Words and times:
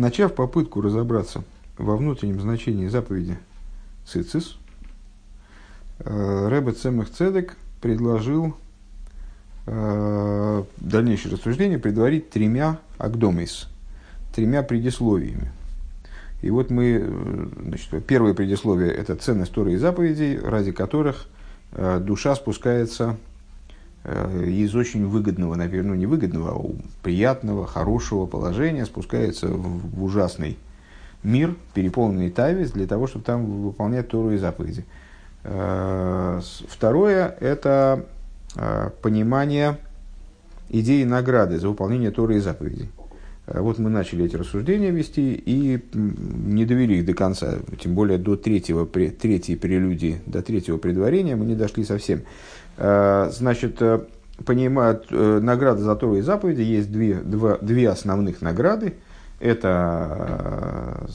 Начав 0.00 0.34
попытку 0.34 0.80
разобраться 0.80 1.44
во 1.76 1.94
внутреннем 1.94 2.40
значении 2.40 2.88
заповеди 2.88 3.36
цицис, 4.06 4.56
э, 5.98 6.48
Рэбе 6.48 6.72
Цемах 6.72 7.10
Цедек 7.10 7.54
предложил 7.82 8.56
э, 9.66 10.64
дальнейшее 10.78 11.34
рассуждение 11.34 11.78
предварить 11.78 12.30
тремя 12.30 12.78
агдомис, 12.96 13.68
тремя 14.34 14.62
предисловиями. 14.62 15.52
И 16.40 16.48
вот 16.48 16.70
мы, 16.70 16.98
э, 17.02 17.48
значит, 17.66 18.06
первое 18.06 18.32
предисловие– 18.32 18.92
это 18.94 19.16
ценность 19.16 19.52
Торы 19.52 19.76
заповедей, 19.76 20.38
ради 20.38 20.72
которых 20.72 21.26
душа 21.72 22.34
спускается 22.36 23.18
из 24.04 24.74
очень 24.74 25.06
выгодного, 25.06 25.56
наверное, 25.56 25.90
ну, 25.90 25.94
не 25.94 26.06
выгодного, 26.06 26.52
а 26.52 26.74
приятного, 27.02 27.66
хорошего 27.66 28.26
положения 28.26 28.86
спускается 28.86 29.48
в, 29.48 30.02
ужасный 30.02 30.56
мир, 31.22 31.54
переполненный 31.74 32.30
тавис, 32.30 32.70
для 32.70 32.86
того, 32.86 33.06
чтобы 33.06 33.24
там 33.24 33.62
выполнять 33.62 34.08
Тору 34.08 34.32
и 34.32 34.38
заповеди. 34.38 34.84
Э, 35.44 36.40
второе– 36.68 37.36
это 37.40 38.06
э, 38.56 38.90
понимание 39.02 39.78
идеи 40.68 41.04
награды 41.04 41.58
за 41.58 41.68
выполнение 41.68 42.10
Торы 42.10 42.36
и 42.36 42.40
заповедей. 42.40 42.90
Э, 43.46 43.60
вот 43.60 43.78
мы 43.78 43.90
начали 43.90 44.24
эти 44.24 44.36
рассуждения 44.36 44.90
вести 44.90 45.34
и 45.34 45.82
не 45.92 46.64
довели 46.64 46.98
их 46.98 47.06
до 47.06 47.14
конца, 47.14 47.58
тем 47.80 47.94
более 47.94 48.18
до 48.18 48.36
третьего, 48.36 48.86
третьей 48.86 49.56
прелюдии, 49.56 50.20
до 50.26 50.42
третьего 50.42 50.78
предварения 50.78 51.36
мы 51.36 51.46
не 51.46 51.54
дошли 51.54 51.84
совсем. 51.84 52.22
Значит, 52.80 53.82
понимают, 54.46 55.10
награда 55.10 55.82
за 55.82 55.94
Тору 55.96 56.16
и 56.16 56.22
заповеди 56.22 56.62
есть 56.62 56.90
две, 56.90 57.16
два, 57.16 57.58
две 57.58 57.90
основных 57.90 58.40
награды– 58.40 58.94
это, 59.40 61.08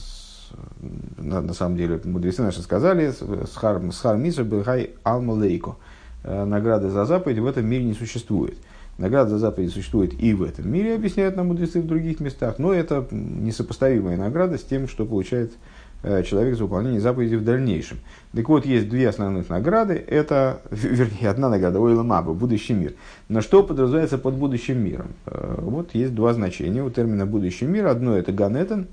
на, 1.16 1.40
на 1.40 1.54
самом 1.54 1.76
деле, 1.76 2.00
мудрецы 2.04 2.42
наши 2.42 2.60
сказали, 2.60 3.12
схар, 3.46 3.80
схар 3.92 4.16
миса 4.16 4.44
бхай 4.44 4.90
алмалейко. 5.04 5.76
Э, 6.24 6.44
награды 6.44 6.90
за 6.90 7.04
заповедь 7.04 7.38
в 7.38 7.46
этом 7.46 7.66
мире 7.66 7.84
не 7.84 7.94
существует. 7.94 8.58
Награда 8.98 9.30
за 9.30 9.38
заповедь 9.38 9.72
существует 9.72 10.20
и 10.20 10.34
в 10.34 10.42
этом 10.42 10.70
мире, 10.70 10.94
объясняют 10.94 11.36
нам 11.36 11.48
мудрецы 11.48 11.80
в 11.80 11.86
других 11.86 12.18
местах, 12.18 12.58
но 12.58 12.72
это 12.72 13.06
несопоставимая 13.10 14.16
награда 14.16 14.58
с 14.58 14.62
тем, 14.62 14.88
что 14.88 15.06
получает 15.06 15.52
Э, 15.52 15.75
человек 16.02 16.56
за 16.56 16.64
выполнение 16.64 17.00
заповедей 17.00 17.36
в 17.36 17.44
дальнейшем. 17.44 17.98
Так 18.32 18.48
вот, 18.48 18.66
есть 18.66 18.88
две 18.88 19.08
основных 19.08 19.48
награды. 19.48 19.94
Это, 19.94 20.60
вернее, 20.70 21.28
одна 21.28 21.48
награда, 21.48 21.80
Ойла 21.80 22.02
Маба, 22.02 22.34
будущий 22.34 22.74
мир. 22.74 22.94
На 23.28 23.40
что 23.40 23.62
подразумевается 23.62 24.18
под 24.18 24.34
будущим 24.34 24.78
миром? 24.78 25.08
Э, 25.26 25.56
вот 25.58 25.94
есть 25.94 26.14
два 26.14 26.32
значения 26.34 26.82
у 26.82 26.90
термина 26.90 27.26
будущий 27.26 27.64
мир. 27.64 27.86
Одно 27.86 28.16
это 28.16 28.32
Ганетен, 28.32 28.88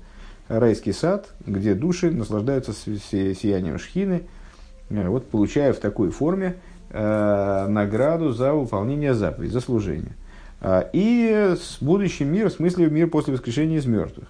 райский 0.48 0.92
сад, 0.92 1.32
где 1.46 1.74
души 1.74 2.10
наслаждаются 2.10 2.72
сиянием 2.72 3.78
шхины, 3.78 4.22
э, 4.90 5.08
вот 5.08 5.28
получая 5.28 5.72
в 5.72 5.78
такой 5.78 6.10
форме 6.10 6.56
награду 6.90 8.30
за 8.30 8.52
выполнение 8.52 9.14
заповедей, 9.14 9.52
за 9.52 9.60
служение. 9.60 10.12
И 10.92 11.56
будущий 11.80 12.22
мир, 12.22 12.50
в 12.50 12.52
смысле 12.52 12.88
мир 12.88 13.08
после 13.08 13.32
воскрешения 13.32 13.78
из 13.78 13.86
мертвых. 13.86 14.28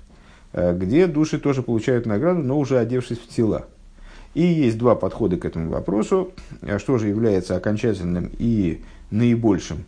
Э, 0.54 0.72
где 0.72 1.08
души 1.08 1.38
тоже 1.38 1.62
получают 1.62 2.06
награду, 2.06 2.40
но 2.40 2.58
уже 2.58 2.78
одевшись 2.78 3.18
в 3.18 3.28
тела. 3.28 3.66
И 4.34 4.42
есть 4.42 4.78
два 4.78 4.94
подхода 4.94 5.36
к 5.36 5.44
этому 5.44 5.70
вопросу. 5.70 6.30
А 6.62 6.78
что 6.78 6.96
же 6.96 7.08
является 7.08 7.56
окончательным 7.56 8.30
и 8.38 8.82
наибольшим 9.10 9.84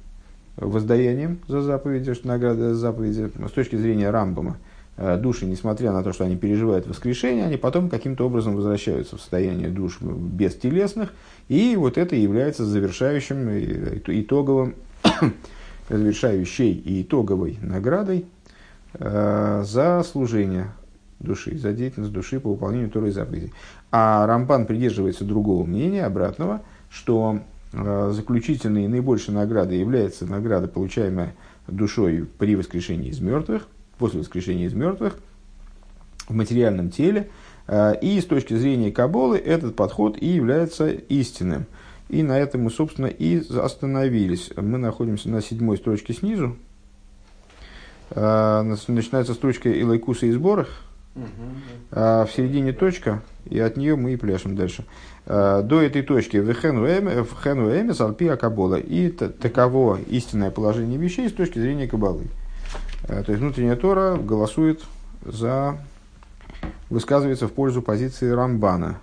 воздаянием 0.57 1.39
за 1.47 1.63
заповеди, 1.63 2.15
что 2.15 2.27
награда 2.27 2.75
за 2.75 2.81
заповеди, 2.81 3.31
с 3.47 3.51
точки 3.53 3.77
зрения 3.77 4.11
Рамбама, 4.11 4.57
э, 4.97 5.17
души, 5.17 5.47
несмотря 5.47 5.93
на 5.93 6.03
то, 6.03 6.13
что 6.13 6.25
они 6.25 6.37
переживают 6.37 6.89
воскрешение, 6.89 7.45
они 7.45 7.57
потом 7.57 7.89
каким-то 7.89 8.27
образом 8.27 8.57
возвращаются 8.57 9.17
в 9.17 9.21
состояние 9.21 9.69
душ 9.69 10.01
бестелесных, 10.01 11.13
и 11.49 11.77
вот 11.77 11.97
это 11.97 12.17
является 12.17 12.65
завершающим, 12.65 13.49
итоговым, 14.09 14.75
завершающей 15.89 16.73
и 16.73 17.03
итоговой 17.03 17.59
наградой 17.63 18.25
Э, 18.25 18.36
за 18.99 20.03
служение 20.11 20.69
души, 21.21 21.57
за 21.59 21.73
деятельность 21.73 22.13
души 22.13 22.41
по 22.41 22.51
выполнению 22.51 22.91
Торы 22.91 23.09
и 23.09 23.13
заповедей. 23.13 23.53
А 23.91 24.27
Рамбан 24.27 24.67
придерживается 24.67 25.25
другого 25.25 25.65
мнения, 25.65 26.05
обратного, 26.05 26.63
что 26.91 27.41
э, 27.73 28.11
заключительной 28.15 28.85
и 28.85 28.89
наибольшей 28.89 29.35
наградой 29.35 29.79
является 29.79 30.27
награда, 30.27 30.69
получаемая 30.69 31.35
душой 31.67 32.29
при 32.39 32.57
воскрешении 32.57 33.11
из 33.11 33.21
мертвых, 33.21 33.67
после 33.99 34.21
воскрешения 34.21 34.67
из 34.67 34.75
мертвых, 34.75 35.17
в 36.29 36.35
материальном 36.35 36.91
теле. 36.91 37.31
Э, 37.67 37.95
и 38.01 38.21
с 38.21 38.25
точки 38.27 38.55
зрения 38.55 38.93
Каболы 38.93 39.39
этот 39.39 39.77
подход 39.77 40.17
и 40.21 40.27
является 40.27 40.89
истинным. 40.89 41.67
И 42.09 42.23
на 42.23 42.39
этом 42.39 42.63
мы, 42.63 42.71
собственно, 42.71 43.07
и 43.07 43.43
остановились. 43.59 44.53
Мы 44.57 44.79
находимся 44.79 45.29
на 45.29 45.43
седьмой 45.43 45.77
строчке 45.77 46.13
снизу, 46.13 46.57
начинается 48.15 49.35
строчка 49.35 49.69
«Илайкуса 49.69 50.27
и 50.27 50.33
сборах», 50.33 50.69
а 51.91 52.27
в 52.27 52.33
середине 52.33 52.73
точка, 52.73 53.23
и 53.47 53.59
от 53.59 53.77
нее 53.77 53.97
мы 53.97 54.13
и 54.13 54.17
пляшем 54.17 54.55
дальше. 54.55 54.85
А, 55.25 55.63
до 55.63 55.81
этой 55.81 56.03
точки 56.03 56.37
«Вехену 56.37 56.87
эмес 56.87 58.01
алпи 58.01 58.29
акабола» 58.29 58.77
и 58.77 59.09
таково 59.09 59.99
истинное 60.09 60.51
положение 60.51 60.99
вещей 60.99 61.29
с 61.29 61.33
точки 61.33 61.59
зрения 61.59 61.87
кабалы. 61.87 62.25
То 63.07 63.25
есть 63.29 63.41
внутренняя 63.41 63.77
Тора 63.77 64.17
голосует 64.17 64.83
за, 65.25 65.79
высказывается 66.91 67.47
в 67.47 67.53
пользу 67.53 67.81
позиции 67.81 68.29
Рамбана. 68.31 68.99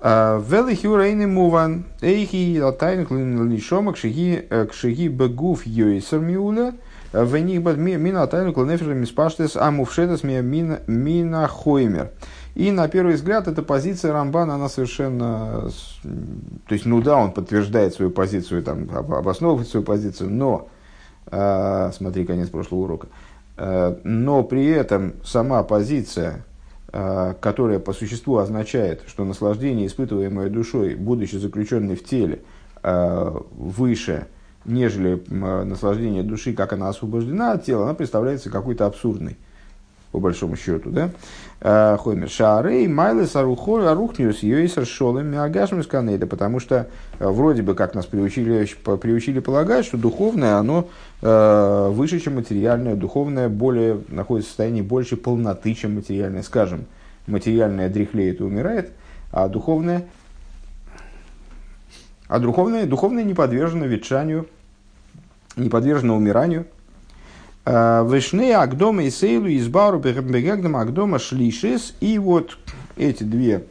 Велихи 0.00 0.86
урейны 0.86 1.26
муван, 1.26 1.84
эйхи 2.00 2.58
латайн 2.60 3.04
клин 3.04 3.92
кшиги 3.92 4.48
кшиги 4.70 5.08
бегуф 5.08 5.66
йойсер 5.66 6.20
миуля– 6.20 6.74
в 7.12 7.36
них 7.36 7.62
мина 7.62 8.26
тайну 8.26 8.52
клонефера 8.52 8.92
миспаштес 8.92 9.56
амувшетес 9.56 10.22
мина 10.22 11.48
хоймер. 11.48 12.10
И 12.54 12.72
на 12.72 12.88
первый 12.88 13.14
взгляд 13.14 13.46
эта 13.46 13.62
позиция 13.62 14.12
Рамбана, 14.12 14.56
она 14.56 14.68
совершенно... 14.68 15.70
То 16.66 16.74
есть, 16.74 16.86
ну 16.86 17.00
да, 17.00 17.16
он 17.16 17.30
подтверждает 17.30 17.94
свою 17.94 18.10
позицию, 18.10 18.64
там, 18.64 18.88
обосновывает 18.90 19.68
свою 19.68 19.86
позицию, 19.86 20.30
но... 20.30 20.68
Э, 21.30 21.92
смотри, 21.94 22.24
конец 22.24 22.48
прошлого 22.48 22.80
урока. 22.80 23.08
Э, 23.56 23.96
но 24.02 24.42
при 24.42 24.66
этом 24.66 25.14
сама 25.24 25.62
позиция, 25.62 26.44
э, 26.92 27.34
которая 27.40 27.78
по 27.78 27.92
существу 27.92 28.38
означает, 28.38 29.04
что 29.06 29.24
наслаждение, 29.24 29.86
испытываемое 29.86 30.48
душой, 30.48 30.96
будучи 30.96 31.36
заключенной 31.36 31.96
в 31.96 32.04
теле, 32.04 32.42
выше 32.80 34.26
нежели 34.64 35.22
наслаждение 35.30 36.22
души, 36.22 36.52
как 36.52 36.72
она 36.72 36.88
освобождена 36.88 37.52
от 37.52 37.64
тела, 37.64 37.84
она 37.84 37.94
представляется 37.94 38.50
какой-то 38.50 38.86
абсурдной, 38.86 39.36
по 40.12 40.20
большому 40.20 40.56
счету. 40.56 40.90
Да? 40.90 41.10
А, 41.60 41.96
Хоймер. 41.96 42.28
Шаарей, 42.28 42.86
Майлес, 42.86 43.34
Арухниус, 43.34 44.42
Йойсер, 44.42 44.86
Шолем, 44.86 45.26
Миагашмис, 45.26 45.86
Канейда. 45.86 46.26
Потому 46.26 46.60
что 46.60 46.88
а, 47.18 47.30
вроде 47.30 47.62
бы 47.62 47.74
как 47.74 47.94
нас 47.94 48.06
приучили, 48.06 48.66
приучили 48.96 49.40
полагать, 49.40 49.84
что 49.84 49.96
духовное, 49.96 50.56
оно 50.56 50.88
э, 51.20 51.88
выше, 51.92 52.20
чем 52.20 52.36
материальное, 52.36 52.94
духовное 52.94 53.48
более, 53.48 54.00
находится 54.08 54.48
в 54.48 54.50
состоянии 54.50 54.82
больше 54.82 55.16
полноты, 55.16 55.74
чем 55.74 55.96
материальное. 55.96 56.42
Скажем, 56.42 56.86
материальное 57.26 57.88
дряхлеет 57.88 58.40
и 58.40 58.44
умирает, 58.44 58.92
а 59.32 59.48
духовное 59.48 60.06
а 62.28 62.38
духовное, 62.38 62.86
духовное 62.86 63.24
не 63.24 63.34
подвержено 63.34 63.86
ветшанию, 63.86 64.46
не 65.56 65.68
подвержено 65.68 66.16
умиранию. 66.16 66.66
А, 67.64 68.02
Вышны 68.02 68.52
Агдома 68.52 69.02
и 69.02 69.10
Сейлу 69.10 69.48
избару 69.48 69.98
Бегагдам 69.98 70.76
Агдома 70.76 71.18
Шлишес. 71.18 71.94
И 72.00 72.18
вот 72.18 72.58
эти 72.96 73.24
две, 73.24 73.64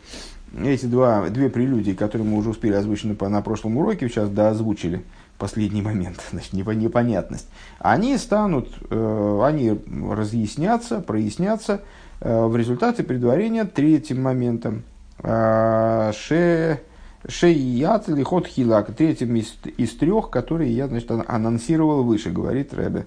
эти 0.64 0.86
два, 0.86 1.30
две 1.30 1.50
прелюдии, 1.50 1.94
которые 1.94 2.28
мы 2.28 2.38
уже 2.38 2.50
успели 2.50 2.74
озвучить 2.74 3.20
на, 3.20 3.30
на 3.30 3.42
прошлом 3.42 3.78
уроке, 3.78 4.10
сейчас 4.10 4.30
да 4.30 4.50
озвучили 4.50 5.04
последний 5.38 5.82
момент, 5.82 6.20
значит, 6.32 6.54
непонятность, 6.54 7.48
они 7.80 8.18
станут, 8.18 8.70
э, 8.90 9.42
они 9.44 9.80
разъяснятся, 10.12 11.00
прояснятся 11.00 11.82
э, 12.22 12.46
в 12.46 12.56
результате 12.56 13.04
предварения 13.04 13.66
третьим 13.66 14.22
моментом. 14.22 14.84
Э, 15.24 16.12
ше 16.16 16.82
Шеият 17.28 18.08
лихот 18.08 18.48
хилак, 18.48 18.96
третьим 18.96 19.36
из, 19.36 19.56
из 19.78 19.96
трех, 19.96 20.30
которые 20.30 20.72
я 20.72 20.88
значит, 20.88 21.12
анонсировал 21.12 22.04
выше, 22.04 22.30
говорит 22.30 22.74
Рэбе 22.74 23.06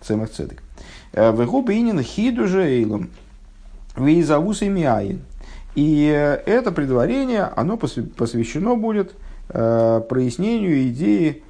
Цемах 0.00 0.30
Цедек. 0.30 0.62
Э, 1.12 1.32
Вегубинин 1.32 2.00
хиду 2.00 2.46
же 2.46 2.64
эйлом, 2.64 3.10
вейзавус 3.96 4.62
и 4.62 4.68
миаин. 4.68 5.22
И 5.74 6.06
это 6.46 6.72
предварение, 6.72 7.42
оно 7.42 7.76
посвящено 7.76 8.76
будет 8.76 9.14
э, 9.50 10.00
прояснению 10.08 10.88
идеи 10.88 11.42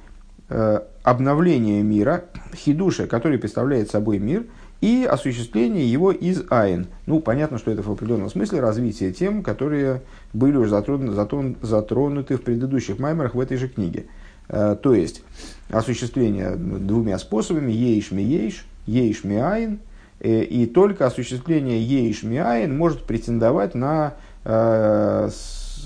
э, 0.49 0.81
обновления 1.03 1.81
мира, 1.81 2.25
хидуша, 2.53 3.07
который 3.07 3.37
представляет 3.37 3.89
собой 3.89 4.17
мир, 4.19 4.45
и 4.81 5.07
осуществление 5.09 5.91
его 5.91 6.11
из 6.11 6.43
айн. 6.49 6.87
Ну, 7.05 7.19
понятно, 7.19 7.57
что 7.57 7.71
это 7.71 7.81
в 7.81 7.91
определенном 7.91 8.29
смысле 8.29 8.59
развитие 8.59 9.11
тем, 9.11 9.43
которые 9.43 10.01
были 10.33 10.55
уже 10.57 10.69
затронуты, 10.69 11.65
затронуты 11.65 12.37
в 12.37 12.43
предыдущих 12.43 12.99
маймерах 12.99 13.35
в 13.35 13.39
этой 13.39 13.57
же 13.57 13.67
книге. 13.67 14.05
Э, 14.49 14.75
то 14.81 14.93
есть, 14.93 15.23
осуществление 15.69 16.55
двумя 16.55 17.17
способами, 17.17 17.71
ейш 17.71 18.11
ми 18.11 18.21
ейш, 18.21 18.65
ейш 18.85 19.23
ми 19.23 19.37
айн, 19.37 19.79
э, 20.19 20.43
и 20.43 20.67
только 20.67 21.07
осуществление 21.07 21.81
ейш 21.81 22.23
ми 22.23 22.37
айн 22.37 22.77
может 22.77 23.03
претендовать 23.03 23.73
на 23.73 24.13
э, 24.45 25.29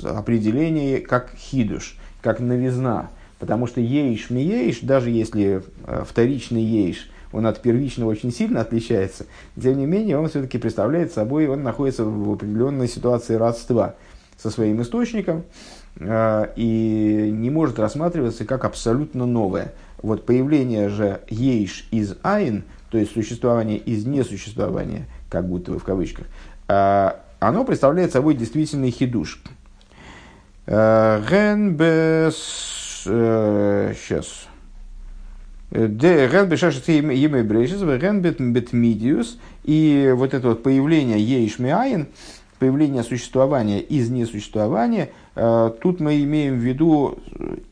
определение 0.03 0.99
как 0.99 1.31
хидуш, 1.37 1.97
как 2.21 2.41
новизна. 2.41 3.09
Потому 3.39 3.67
что 3.67 3.79
ейш 3.79 4.29
ми 4.29 4.43
ейш, 4.43 4.81
даже 4.81 5.09
если 5.09 5.63
вторичный 6.05 6.61
ейш– 6.61 7.09
он 7.31 7.45
от 7.45 7.61
первичного 7.61 8.09
очень 8.09 8.31
сильно 8.31 8.61
отличается, 8.61 9.25
тем 9.61 9.77
не 9.77 9.85
менее 9.85 10.17
он 10.17 10.29
все-таки 10.29 10.57
представляет 10.57 11.11
собой, 11.13 11.47
он 11.47 11.63
находится 11.63 12.03
в 12.03 12.31
определенной 12.31 12.87
ситуации 12.87 13.35
родства 13.35 13.95
со 14.37 14.49
своим 14.49 14.81
источником 14.81 15.43
э, 15.99 16.47
и 16.55 17.29
не 17.33 17.49
может 17.49 17.79
рассматриваться 17.79 18.45
как 18.45 18.65
абсолютно 18.65 19.25
новое. 19.25 19.73
Вот 20.01 20.25
появление 20.25 20.89
же 20.89 21.21
ейш 21.29 21.87
из 21.91 22.15
айн, 22.23 22.63
то 22.89 22.97
есть 22.97 23.13
существование 23.13 23.77
из 23.77 24.05
несуществования, 24.05 25.05
как 25.29 25.47
будто 25.47 25.71
бы 25.71 25.79
в 25.79 25.83
кавычках, 25.83 26.25
э, 26.67 27.11
оно 27.39 27.65
представляет 27.65 28.11
собой 28.11 28.35
действительный 28.35 28.91
хидуш. 28.91 29.41
Ген 30.67 31.75
э, 31.79 32.31
сейчас 33.95 34.40
Ген 35.71 36.49
бешашет 36.49 36.89
емей 36.89 37.43
брейшис, 37.43 37.81
ген 37.81 38.21
бетмидиус. 38.21 39.39
И 39.63 40.13
вот 40.15 40.33
это 40.33 40.49
вот 40.49 40.63
появление 40.63 41.19
ейшмиаин, 41.19 42.07
появление 42.59 43.03
существования 43.03 43.79
из 43.79 44.09
несуществования, 44.09 45.09
э, 45.35 45.71
тут 45.81 46.01
мы 46.01 46.21
имеем 46.23 46.55
в 46.55 46.61
виду 46.61 47.19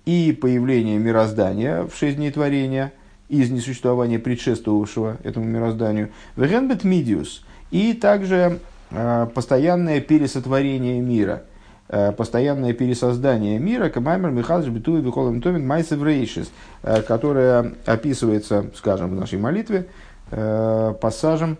и 0.06 0.38
появление 0.40 0.98
мироздания 0.98 1.84
в 1.84 1.96
шесть 1.96 2.16
дней 2.16 2.32
творения, 2.32 2.94
из 3.28 3.52
несуществования 3.52 4.18
предшествовавшего 4.18 5.18
этому 5.24 5.46
мирозданию, 5.46 6.10
ген 6.38 6.70
бетмидиус. 6.70 7.46
И 7.70 7.94
также 7.94 8.60
э, 8.92 9.28
постоянное 9.34 10.00
пересотворение 10.00 11.02
мира– 11.02 11.44
постоянное 11.90 12.74
пересоздание 12.74 13.58
мира, 13.58 13.90
Камаймер 13.90 14.30
Михалыч 14.30 14.68
Битуи 14.68 15.02
Бихолом 15.02 15.42
Томин 15.42 15.66
Майсев 15.66 16.04
Рейшис, 16.04 16.52
э, 16.84 17.02
которое 17.02 17.74
описывается, 17.86 18.66
скажем, 18.76 19.10
в 19.10 19.16
нашей 19.16 19.40
молитве, 19.40 19.88
э, 20.32 20.94
пассажем, 21.02 21.58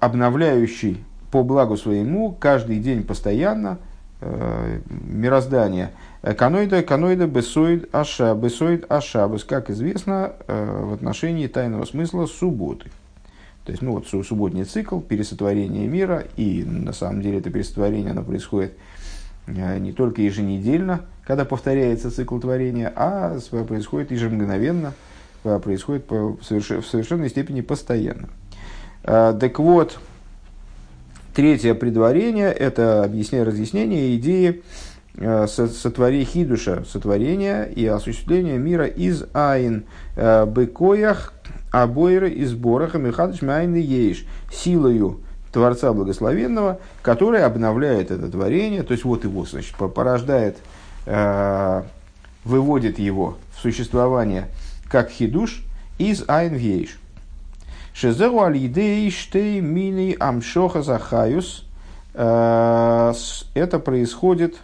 обновляющий 0.00 1.04
по 1.30 1.44
благу 1.44 1.76
своему 1.76 2.32
каждый 2.32 2.80
день 2.80 3.04
постоянно 3.04 3.78
мироздание. 4.20 5.92
Каноида, 6.22 6.82
каноида, 6.82 7.28
бесоид, 7.28 7.88
аша, 7.94 8.34
бесоид, 8.34 8.90
ашабас, 8.90 9.44
как 9.44 9.70
известно, 9.70 10.32
в 10.48 10.94
отношении 10.94 11.46
тайного 11.46 11.84
смысла 11.84 12.26
субботы. 12.26 12.90
То 13.64 13.72
есть, 13.72 13.82
ну 13.82 13.92
вот 13.92 14.06
субботний 14.06 14.64
цикл, 14.64 15.00
пересотворение 15.00 15.86
мира, 15.86 16.24
и 16.36 16.62
на 16.64 16.92
самом 16.92 17.22
деле 17.22 17.38
это 17.38 17.50
пересотворение, 17.50 18.10
оно 18.10 18.22
происходит 18.22 18.74
э, 19.46 19.78
не 19.78 19.92
только 19.92 20.20
еженедельно, 20.20 21.06
когда 21.26 21.46
повторяется 21.46 22.10
цикл 22.10 22.38
творения, 22.38 22.92
а 22.94 23.38
происходит 23.66 24.10
ежемгновенно, 24.10 24.92
э, 25.44 25.58
происходит 25.60 26.10
в 26.10 26.42
совершенной 26.42 27.30
степени 27.30 27.62
постоянно. 27.62 28.28
Э, 29.02 29.34
так 29.40 29.58
вот, 29.58 29.98
третье 31.34 31.72
предварение– 31.72 32.52
это 32.52 33.02
объяснение, 33.02 33.46
разъяснение 33.46 34.16
идеи 34.16 34.62
сотворения 35.46 36.24
хидуша, 36.24 36.84
сотворения 36.84 37.62
и 37.64 37.86
осуществления 37.86 38.58
мира 38.58 38.86
из 38.86 39.22
айн 39.32 39.84
быкоях 40.16 41.33
Абойры 41.74 42.30
и 42.30 42.44
сборах 42.44 42.94
Михадыш 42.94 43.42
Майны 43.42 43.78
Ейш, 43.78 44.24
силою 44.52 45.18
Творца 45.52 45.92
Благословенного, 45.92 46.78
который 47.02 47.42
обновляет 47.42 48.12
это 48.12 48.30
творение, 48.30 48.84
то 48.84 48.92
есть 48.92 49.02
вот 49.02 49.24
его, 49.24 49.44
значит, 49.44 49.74
порождает, 49.74 50.56
э, 51.06 51.82
выводит 52.44 53.00
его 53.00 53.38
в 53.56 53.60
существование 53.60 54.46
как 54.88 55.10
хидуш 55.10 55.64
из 55.98 56.22
Айн 56.28 56.54
Ейш. 56.54 57.00
Шезеру 57.92 58.38
аль 58.38 58.56
штей 59.10 59.60
мини 59.60 60.16
амшоха 60.18 60.82
захаюс. 60.82 61.66
Э, 62.14 63.12
это 63.54 63.80
происходит 63.80 64.54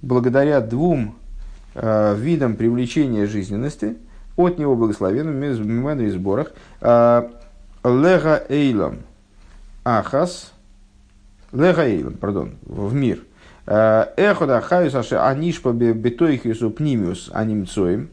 благодаря 0.00 0.62
двум 0.62 1.16
э, 1.74 2.16
видам 2.18 2.56
привлечения 2.56 3.26
жизненности– 3.26 3.98
от 4.36 4.58
него 4.58 4.74
благословенным 4.76 5.36
миману 5.36 6.02
и 6.02 6.10
сборах. 6.10 6.52
А, 6.80 7.30
лега 7.84 8.44
эйлам 8.48 8.98
ахас, 9.84 10.52
лега 11.52 11.82
эйлам, 11.82 12.14
пардон, 12.14 12.54
в 12.62 12.94
мир. 12.94 13.20
А, 13.66 14.12
Эхода 14.16 14.60
хаюс 14.60 14.94
аше 14.94 15.16
анишпа 15.16 15.72
бетойхису 15.72 16.70
пнимиус 16.70 17.30
анимцоем. 17.32 18.08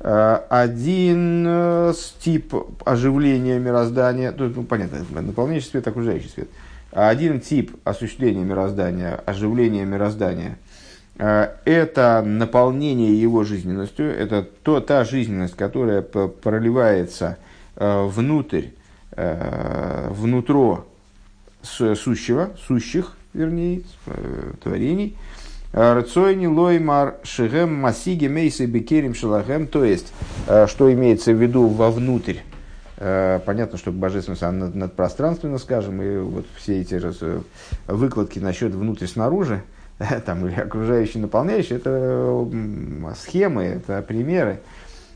А, 0.00 0.44
один 0.50 1.44
э, 1.46 1.92
тип 2.18 2.54
оживления 2.84 3.60
мироздания, 3.60 4.32
тут, 4.32 4.56
ну, 4.56 4.64
понятно, 4.64 4.98
наполняющий 5.20 5.68
свет, 5.68 5.86
окружающий 5.86 6.28
свет. 6.28 6.48
Один 6.90 7.40
тип 7.40 7.76
осуществления 7.84 8.42
мироздания, 8.42 9.22
оживления 9.24 9.84
мироздания– 9.84 10.58
это 11.18 12.22
наполнение 12.24 13.20
его 13.20 13.44
жизненностью, 13.44 14.06
это 14.06 14.42
то, 14.62 14.80
та 14.80 15.04
жизненность, 15.04 15.54
которая 15.56 16.02
проливается 16.02 17.36
э, 17.76 18.06
внутрь, 18.06 18.68
э, 19.12 20.08
внутро 20.10 20.86
сущего, 21.62 22.50
сущих, 22.66 23.16
вернее, 23.34 23.82
творений. 24.64 25.16
Рацойни 25.72 26.46
лоймар 26.46 27.14
шигем 27.22 27.72
масиги 27.72 28.26
мейсы 28.26 28.66
бекерим 28.66 29.14
шалахем, 29.14 29.68
то 29.68 29.84
есть, 29.84 30.12
что 30.66 30.92
имеется 30.92 31.32
в 31.32 31.40
виду 31.40 31.68
вовнутрь, 31.68 32.38
Понятно, 32.96 33.78
что 33.78 33.90
божественность 33.90 34.42
она 34.42 34.70
надпространственно, 34.72 35.58
скажем, 35.58 36.02
и 36.02 36.18
вот 36.18 36.46
все 36.56 36.80
эти 36.80 37.00
выкладки 37.86 38.38
насчет 38.38 38.74
внутрь-снаружи, 38.74 39.62
там, 40.26 40.46
или 40.46 40.60
окружающие 40.60 41.20
наполняющие, 41.20 41.78
это 41.78 42.48
схемы, 43.16 43.62
это 43.64 44.02
примеры. 44.02 44.60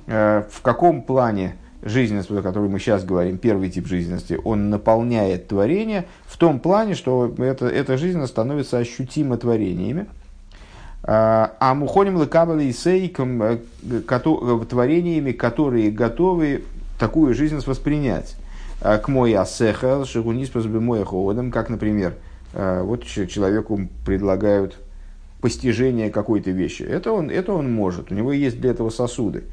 Э, 0.06 0.44
в 0.50 0.62
каком 0.62 1.02
плане 1.02 1.56
жизненность, 1.82 2.30
о 2.30 2.42
которой 2.42 2.68
мы 2.68 2.78
сейчас 2.78 3.04
говорим, 3.04 3.38
первый 3.38 3.70
тип 3.70 3.86
жизненности, 3.86 4.38
он 4.44 4.70
наполняет 4.70 5.48
творение 5.48 6.06
в 6.26 6.36
том 6.36 6.58
плане, 6.58 6.94
что 6.94 7.32
это, 7.38 7.66
эта 7.66 7.96
жизненность 7.96 8.32
становится 8.32 8.78
ощутимо 8.78 9.36
творениями. 9.36 10.06
Э, 11.02 11.48
а 11.58 11.74
мухоним 11.74 12.20
лекабали 12.20 12.64
и 12.64 12.72
сейком 12.72 13.42
э, 13.42 13.58
творениями, 14.68 15.32
которые 15.32 15.90
готовы 15.90 16.64
такую 16.98 17.34
жизненность 17.34 17.66
воспринять. 17.66 18.36
К 18.78 19.08
мой 19.08 19.32
асеха, 19.32 20.04
шагунис 20.04 20.54
мой 20.54 21.02
холодом, 21.02 21.50
как, 21.50 21.70
например, 21.70 22.14
вот 22.56 23.04
человеку 23.04 23.88
предлагают 24.04 24.78
постижение 25.40 26.10
какой-то 26.10 26.50
вещи. 26.50 26.82
Это 26.82 27.12
он, 27.12 27.30
это 27.30 27.52
он 27.52 27.72
может, 27.72 28.10
у 28.10 28.14
него 28.14 28.32
есть 28.32 28.60
для 28.60 28.70
этого 28.70 28.90
сосуды. 28.90 29.44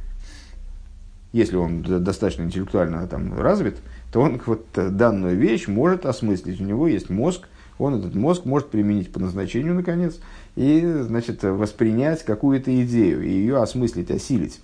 Если 1.33 1.55
он 1.55 1.81
достаточно 1.81 2.43
интеллектуально 2.43 3.05
там, 3.07 3.39
развит, 3.39 3.77
то 4.11 4.21
он 4.21 4.39
вот 4.45 4.65
данную 4.73 5.35
вещь 5.35 5.67
может 5.67 6.05
осмыслить. 6.05 6.61
У 6.61 6.63
него 6.63 6.87
есть 6.87 7.09
мозг, 7.09 7.47
он 7.77 7.95
этот 7.95 8.15
мозг 8.15 8.45
может 8.45 8.69
применить 8.69 9.11
по 9.11 9.19
назначению, 9.19 9.73
наконец, 9.73 10.19
и, 10.55 10.81
значит, 11.01 11.43
воспринять 11.43 12.23
какую-то 12.23 12.71
идею, 12.83 13.23
и 13.23 13.29
ее 13.29 13.61
осмыслить, 13.61 14.11
осилить. 14.11 14.61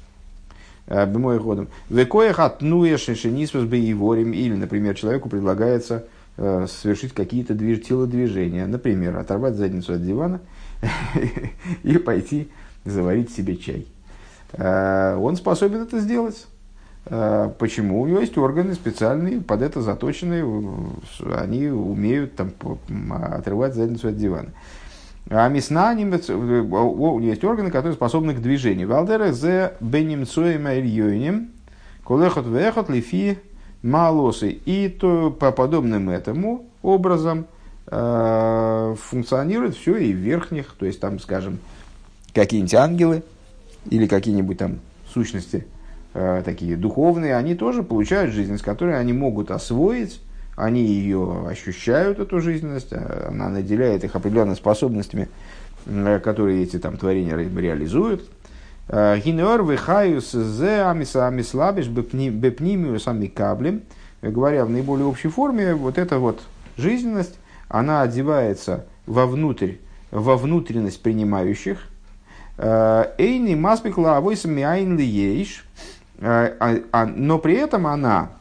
А, 0.87 1.05
Бемой 1.05 1.39
ходом. 1.39 1.67
Векоях 1.89 2.39
отнуешь 2.39 3.01
шенисвас 3.01 3.65
бейворим. 3.65 4.31
Или, 4.31 4.55
например, 4.55 4.95
человеку 4.95 5.27
предлагается 5.29 6.05
Э, 6.05 6.05
совершить 6.67 7.13
какие-то 7.13 7.53
движ, 7.53 7.85
телодвижения. 7.85 8.65
Например, 8.65 9.17
оторвать 9.17 9.55
задницу 9.55 9.93
от 9.93 10.05
дивана 10.05 10.39
и 11.83 11.97
пойти 11.97 12.49
заварить 12.85 13.31
себе 13.31 13.57
чай. 13.57 13.87
Э, 14.53 15.15
он 15.15 15.35
способен 15.35 15.81
это 15.81 15.99
сделать. 15.99 16.47
Э, 17.05 17.49
почему? 17.57 18.01
У 18.01 18.07
него 18.07 18.19
есть 18.19 18.37
органы 18.37 18.73
специальные, 18.73 19.41
под 19.41 19.61
это 19.61 19.81
заточенные, 19.81 20.45
они 21.35 21.67
умеют 21.67 22.35
там, 22.35 22.51
отрывать 23.11 23.75
задницу 23.75 24.09
от 24.09 24.17
дивана. 24.17 24.49
А 25.29 25.47
мясна, 25.47 25.91
у 25.91 25.95
него 25.95 27.19
есть 27.19 27.43
органы, 27.43 27.69
которые 27.69 27.93
способны 27.93 28.33
к 28.33 28.41
движению. 28.41 28.87
Валдера 28.87 29.31
зе 29.31 29.73
бенемцоем 29.79 30.67
ильёйнем, 30.67 31.51
колехот 32.03 32.47
вехот 32.47 32.89
лифи 32.89 33.37
малосы. 33.81 34.51
И 34.51 34.89
то, 34.89 35.31
по 35.31 35.51
подобным 35.51 36.09
этому 36.09 36.65
образом 36.81 37.47
э, 37.87 38.95
функционирует 38.99 39.75
все 39.75 39.97
и 39.97 40.13
в 40.13 40.17
верхних, 40.17 40.75
то 40.77 40.85
есть 40.85 40.99
там, 40.99 41.19
скажем, 41.19 41.59
какие-нибудь 42.33 42.75
ангелы 42.75 43.23
или 43.89 44.07
какие-нибудь 44.07 44.57
там 44.57 44.79
сущности 45.13 45.65
э, 46.13 46.41
такие 46.45 46.77
духовные, 46.77 47.35
они 47.35 47.55
тоже 47.55 47.83
получают 47.83 48.33
жизненность, 48.33 48.63
которую 48.63 48.97
они 48.97 49.13
могут 49.13 49.51
освоить, 49.51 50.21
они 50.55 50.83
ее 50.83 51.45
ощущают, 51.47 52.19
эту 52.19 52.41
жизненность, 52.41 52.89
э, 52.91 53.27
она 53.29 53.49
наделяет 53.49 54.03
их 54.03 54.15
определенными 54.15 54.55
способностями, 54.55 55.29
э, 55.85 56.19
которые 56.19 56.63
эти 56.63 56.77
там 56.79 56.97
творения 56.97 57.35
реализуют. 57.35 58.29
Э, 58.89 59.19
Гинеор 59.23 59.63
вихаюс 59.63 60.31
зе 60.31 60.81
амислабиш 60.81 61.87
бепнимиус 61.87 63.07
амикаблем. 63.07 63.83
Говоря 64.21 64.65
в 64.65 64.69
наиболее 64.69 65.05
общей 65.05 65.29
форме, 65.29 65.73
вот 65.73 65.97
эта 65.97 66.19
вот 66.19 66.41
жизненность, 66.75 67.35
она 67.69 68.01
одевается 68.01 68.85
вовнутрь, 69.05 69.75
во 70.11 70.35
внутренность 70.35 71.01
принимающих. 71.01 71.87
Эйни 72.57 73.55
маспикла 73.55 74.17
авойсами 74.17 74.61
айн 74.63 74.97
лиеш. 74.97 75.63
Но 76.19 77.39
при 77.39 77.53
этом 77.53 77.87
она 77.87 78.31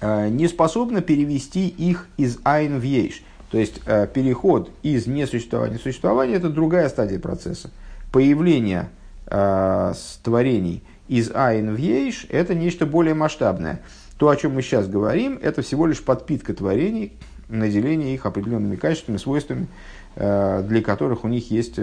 Э, 0.00 0.28
не 0.28 0.46
способна 0.46 1.00
перевести 1.00 1.68
их 1.68 2.06
из 2.16 2.38
айн 2.44 2.78
в 2.78 2.82
ейш. 2.82 3.22
То 3.50 3.58
есть 3.58 3.80
э, 3.86 4.06
переход 4.12 4.70
из 4.82 5.06
несуществования 5.06 5.78
в 5.78 5.82
существование– 5.82 6.36
это 6.38 6.50
другая 6.50 6.88
стадия 6.88 7.18
процесса. 7.18 7.70
Появление 8.12 8.90
э, 9.26 9.92
творений 10.22 10.82
из 11.08 11.30
айн 11.34 11.74
в 11.74 11.78
ейш– 11.78 12.26
это 12.30 12.54
нечто 12.54 12.86
более 12.86 13.14
масштабное. 13.14 13.80
То, 14.18 14.28
о 14.28 14.36
чем 14.36 14.54
мы 14.54 14.62
сейчас 14.62 14.88
говорим, 14.88 15.38
это 15.42 15.62
всего 15.62 15.86
лишь 15.86 16.02
подпитка 16.02 16.54
творений, 16.54 17.12
наделение 17.48 18.14
их 18.14 18.26
определенными 18.26 18.76
качествами, 18.76 19.18
свойствами, 19.18 19.68
для 20.16 20.82
которых 20.82 21.24
у 21.24 21.28
них 21.28 21.50
есть, 21.50 21.78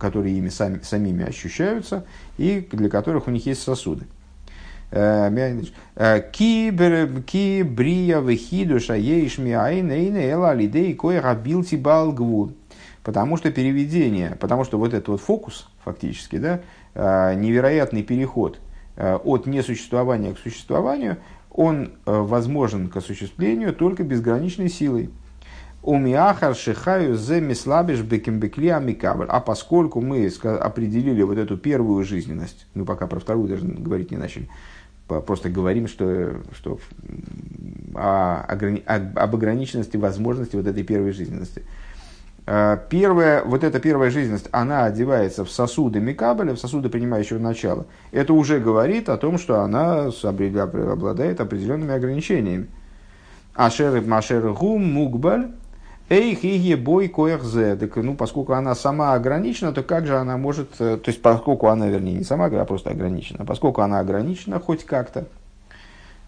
которые 0.00 0.38
ими 0.38 0.48
сами, 0.48 0.80
самими 0.82 1.24
ощущаются, 1.28 2.04
и 2.38 2.66
для 2.72 2.88
которых 2.88 3.28
у 3.28 3.30
них 3.30 3.44
есть 3.44 3.62
сосуды. 3.62 4.06
Ки 4.90 6.70
брия 7.62 8.20
вехидуша 8.20 8.94
ейшми 8.94 9.52
айнейна 9.52 10.30
эла 10.30 10.54
лидей 10.54 10.94
кое 10.94 11.20
габилти 11.20 11.76
балгву. 11.76 12.54
Потому 13.08 13.38
что 13.38 13.50
переведение, 13.50 14.36
потому 14.38 14.64
что 14.64 14.76
вот 14.76 14.92
этот 14.92 15.08
вот 15.08 15.22
фокус, 15.22 15.70
фактически, 15.82 16.36
да, 16.36 16.60
э, 16.92 17.36
невероятный 17.36 18.02
переход 18.02 18.60
э, 18.96 19.14
от 19.14 19.46
несуществования 19.46 20.34
к 20.34 20.38
существованию, 20.38 21.16
он 21.50 21.92
э, 22.04 22.12
возможен 22.12 22.90
к 22.90 22.98
осуществлению 22.98 23.72
только 23.72 24.04
безграничной 24.04 24.68
силой. 24.68 25.08
Умиахар 25.82 26.54
шихаю 26.54 27.16
зе 27.16 27.40
мислабиш 27.40 28.02
бекембекли 28.02 28.68
амикабр. 28.68 29.24
А 29.30 29.40
поскольку 29.40 30.02
мы 30.02 30.30
определили 30.42 31.22
вот 31.22 31.38
эту 31.38 31.56
первую 31.56 32.04
жизненность, 32.04 32.66
мы 32.74 32.84
пока 32.84 33.06
про 33.06 33.20
вторую 33.20 33.48
даже 33.48 33.66
говорить 33.66 34.10
не 34.10 34.18
начали, 34.18 34.50
просто 35.06 35.48
говорим, 35.48 35.88
что, 35.88 36.42
что 36.52 36.78
о, 37.94 38.42
об 38.42 39.34
ограниченности 39.34 39.96
возможности 39.96 40.56
вот 40.56 40.66
этой 40.66 40.82
первой 40.82 41.12
жизненности. 41.12 41.62
А, 42.50 42.78
первая, 42.88 43.44
вот 43.44 43.62
эта 43.62 43.78
первая 43.78 44.10
жизненность, 44.10 44.48
она 44.52 44.86
одевается 44.86 45.44
в 45.44 45.50
сосуды 45.50 46.00
Микабеля, 46.00 46.54
в 46.54 46.58
сосуды 46.58 46.88
принимающего 46.88 47.38
начала. 47.38 47.84
Это 48.10 48.32
уже 48.32 48.58
говорит 48.58 49.10
о 49.10 49.18
том, 49.18 49.36
что 49.36 49.60
она 49.60 50.06
обладает 50.06 51.42
определенными 51.42 51.92
ограничениями. 51.92 52.68
Ашер 53.54 54.00
Машер 54.00 54.50
Гум 54.54 54.82
Мукбаль 54.90 55.50
Эй, 56.08 56.34
хиге 56.34 56.76
бой 56.76 57.08
коехзе. 57.08 57.76
Так, 57.76 57.96
ну, 57.96 58.14
поскольку 58.14 58.54
она 58.54 58.74
сама 58.74 59.12
ограничена, 59.12 59.72
то 59.72 59.82
как 59.82 60.06
же 60.06 60.16
она 60.16 60.38
может... 60.38 60.70
Э, 60.78 60.96
то 60.96 61.10
есть, 61.10 61.20
поскольку 61.20 61.66
она, 61.66 61.88
вернее, 61.88 62.14
не 62.14 62.24
сама, 62.24 62.46
а 62.46 62.64
просто 62.64 62.88
ограничена. 62.88 63.44
Поскольку 63.44 63.82
она 63.82 63.98
ограничена 63.98 64.58
хоть 64.58 64.86
как-то, 64.86 65.26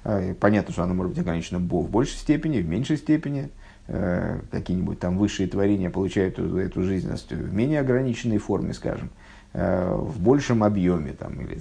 э, 0.04 0.34
понятно, 0.38 0.74
что 0.74 0.82
она 0.82 0.92
может 0.92 1.12
быть 1.12 1.20
ограничена 1.20 1.60
в 1.60 1.90
большей 1.90 2.18
степени, 2.18 2.60
в 2.60 2.68
меньшей 2.68 2.98
степени. 2.98 3.48
Э, 3.92 4.38
какие-нибудь 4.52 5.00
там 5.00 5.18
высшие 5.18 5.48
творения 5.48 5.90
получают 5.90 6.38
эту, 6.38 6.82
жизненность 6.82 7.32
в 7.32 7.52
менее 7.52 7.80
ограниченной 7.80 8.38
форме, 8.38 8.72
скажем, 8.72 9.10
в 9.52 10.20
большем 10.20 10.62
объеме 10.62 11.12
там, 11.12 11.40
или 11.40 11.58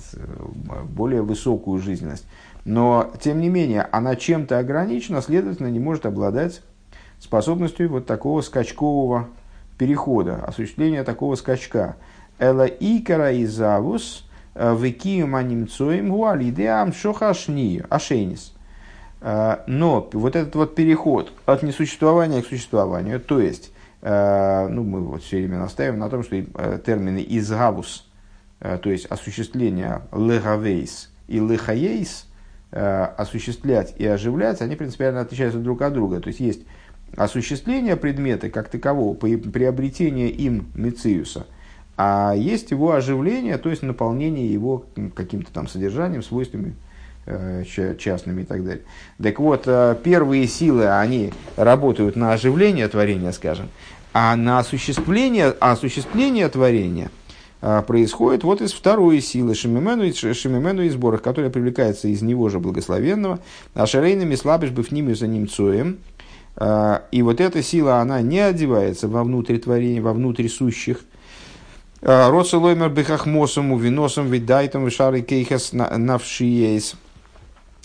более 0.83 1.23
высокую 1.23 1.81
жизненность. 1.81 2.27
Но, 2.65 3.11
тем 3.19 3.41
не 3.41 3.49
менее, 3.49 3.81
она 3.91 4.15
чем-то 4.15 4.59
ограничена, 4.59 5.23
следовательно, 5.23 5.71
не 5.71 5.79
может 5.79 6.05
обладать 6.05 6.61
способностью 7.19 7.89
вот 7.89 8.05
такого 8.05 8.41
скачкового 8.41 9.27
перехода, 9.79 10.43
осуществления 10.45 11.03
такого 11.03 11.33
скачка. 11.33 11.95
Эла 12.37 12.65
икара 12.65 13.41
изавус 13.43 14.27
э, 14.55 14.75
векием 14.79 15.35
анимцоем 15.35 16.09
гуалидеам 16.09 16.93
шохашни 16.93 17.83
ашенис. 17.89 18.53
Э, 19.21 19.57
но 19.67 20.09
вот 20.13 20.35
этот 20.35 20.55
вот 20.55 20.75
переход 20.75 21.31
от 21.45 21.63
несуществования 21.63 22.41
к 22.41 22.47
существованию, 22.47 23.19
то 23.19 23.39
есть, 23.39 23.71
э, 24.01 24.67
ну, 24.69 24.83
мы 24.83 25.01
вот 25.01 25.23
все 25.23 25.37
время 25.37 25.59
настаиваем 25.59 25.99
на 25.99 26.09
том, 26.09 26.23
что 26.23 26.41
термины 26.79 27.25
изгавус, 27.27 28.07
то 28.59 28.89
есть 28.89 29.05
осуществление 29.05 30.01
легавейс 30.11 31.09
и 31.27 31.39
лехаейс, 31.39 32.25
осуществлять 32.71 33.95
и 33.97 34.05
оживлять, 34.05 34.61
они 34.61 34.75
принципиально 34.75 35.21
отличаются 35.21 35.59
друг 35.59 35.81
от 35.81 35.93
друга. 35.93 36.19
То 36.19 36.27
есть 36.27 36.41
есть 36.41 36.61
осуществление 37.15 37.95
предмета 37.95 38.49
как 38.49 38.67
такового, 38.67 39.15
приобретение 39.15 40.29
им 40.29 40.67
мециуса, 40.75 41.47
а 41.97 42.33
есть 42.35 42.71
его 42.71 42.91
оживление, 42.93 43.57
то 43.57 43.69
есть 43.69 43.81
наполнение 43.81 44.51
его 44.51 44.85
каким-то 45.15 45.51
там 45.51 45.67
содержанием, 45.67 46.21
свойствами 46.21 46.75
частными 47.97 48.41
и 48.41 48.45
так 48.45 48.63
далее. 48.63 48.83
Так 49.21 49.39
вот, 49.39 49.63
э, 49.65 49.95
первые 50.03 50.47
силы, 50.47 50.89
они 50.89 51.31
работают 51.55 52.15
на 52.15 52.33
оживление 52.33 52.87
творения, 52.87 53.31
скажем, 53.31 53.69
а 54.13 54.35
на 54.35 54.59
осуществление, 54.59 55.47
осуществление 55.59 56.47
творения 56.49 57.11
э, 57.61 57.83
происходит 57.85 58.43
вот 58.43 58.61
из 58.61 58.73
второй 58.73 59.21
силы 59.21 59.55
Шемимену, 59.55 60.11
Шемимену 60.13 60.83
и 60.83 60.89
сборах, 60.89 61.21
которая 61.21 61.51
привлекается 61.51 62.07
из 62.07 62.21
него 62.21 62.49
же 62.49 62.59
благословенного, 62.59 63.39
а 63.73 63.85
шарейными 63.85 64.35
слабишь 64.35 64.71
бы 64.71 64.83
в 64.83 64.91
ними 64.91 65.13
за 65.13 65.27
немцоем, 65.27 65.99
а, 66.61 67.03
и 67.11 67.21
вот 67.21 67.39
эта 67.39 67.63
сила, 67.63 67.99
она 67.99 68.21
не 68.21 68.39
одевается 68.39 69.07
во 69.07 69.23
внутрь 69.23 69.57
творения, 69.57 70.01
во 70.01 70.13
внутрь 70.13 70.49
сущих. 70.49 71.01
А, 72.01 72.29
Роцелоймер 72.29 72.89
бехахмосом, 72.89 73.77
виносом, 73.77 74.27
видайтом, 74.27 74.85
вишары 74.85 75.21
кейхас 75.21 75.71
навшиейс. 75.71 76.93
А, 76.93 76.97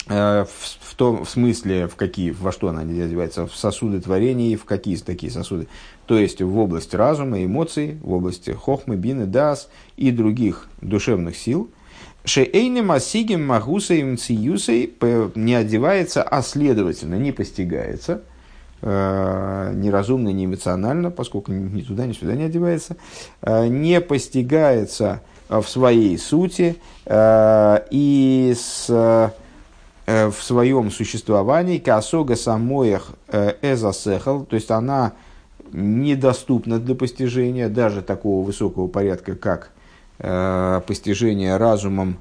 в, 0.07 0.47
в 0.47 0.95
том 0.95 1.25
в 1.25 1.29
смысле, 1.29 1.87
в 1.87 1.95
какие, 1.95 2.31
во 2.31 2.51
что 2.51 2.67
она 2.67 2.81
одевается, 2.81 3.47
в 3.47 3.55
сосуды 3.55 3.99
творения 3.99 4.53
и 4.53 4.55
в 4.55 4.65
какие 4.65 4.95
такие 4.97 5.31
сосуды. 5.31 5.67
То 6.05 6.17
есть 6.17 6.41
в 6.41 6.57
область 6.57 6.93
разума, 6.93 7.43
эмоций, 7.43 7.97
в 8.01 8.13
области 8.13 8.51
хохмы, 8.51 8.95
бины, 8.95 9.25
дас 9.25 9.69
и 9.97 10.11
других 10.11 10.67
душевных 10.81 11.35
сил. 11.35 11.69
Шеэйным 12.23 12.91
асигим 12.91 13.45
магусаем 13.45 14.17
циюсей 14.17 14.93
не 15.35 15.55
одевается, 15.55 16.23
а 16.23 16.41
следовательно 16.41 17.15
не 17.15 17.31
постигается– 17.31 18.21
Э, 18.87 19.71
неразумно, 19.73 20.29
не 20.29 20.45
эмоционально, 20.45 21.09
поскольку 21.09 21.51
ни 21.51 21.81
туда, 21.81 22.05
ни 22.05 22.13
сюда 22.13 22.35
не 22.35 22.43
одевается, 22.43 22.97
э, 23.41 23.65
не 23.67 23.99
постигается 23.99 25.21
в 25.49 25.63
своей 25.63 26.19
сути 26.19 26.75
э, 27.05 27.79
и 27.89 28.53
с, 28.55 29.33
в 30.05 30.35
своем 30.39 30.91
существовании 30.91 31.79
касога 31.79 32.35
самоях 32.35 33.11
эзасехал, 33.61 34.45
то 34.45 34.55
есть 34.55 34.69
она 34.69 35.13
недоступна 35.71 36.79
для 36.79 36.93
постижения 36.95 37.69
даже 37.69 38.01
такого 38.01 38.45
высокого 38.45 38.87
порядка, 38.87 39.35
как 39.35 39.71
постижение 40.87 41.57
разумом, 41.57 42.17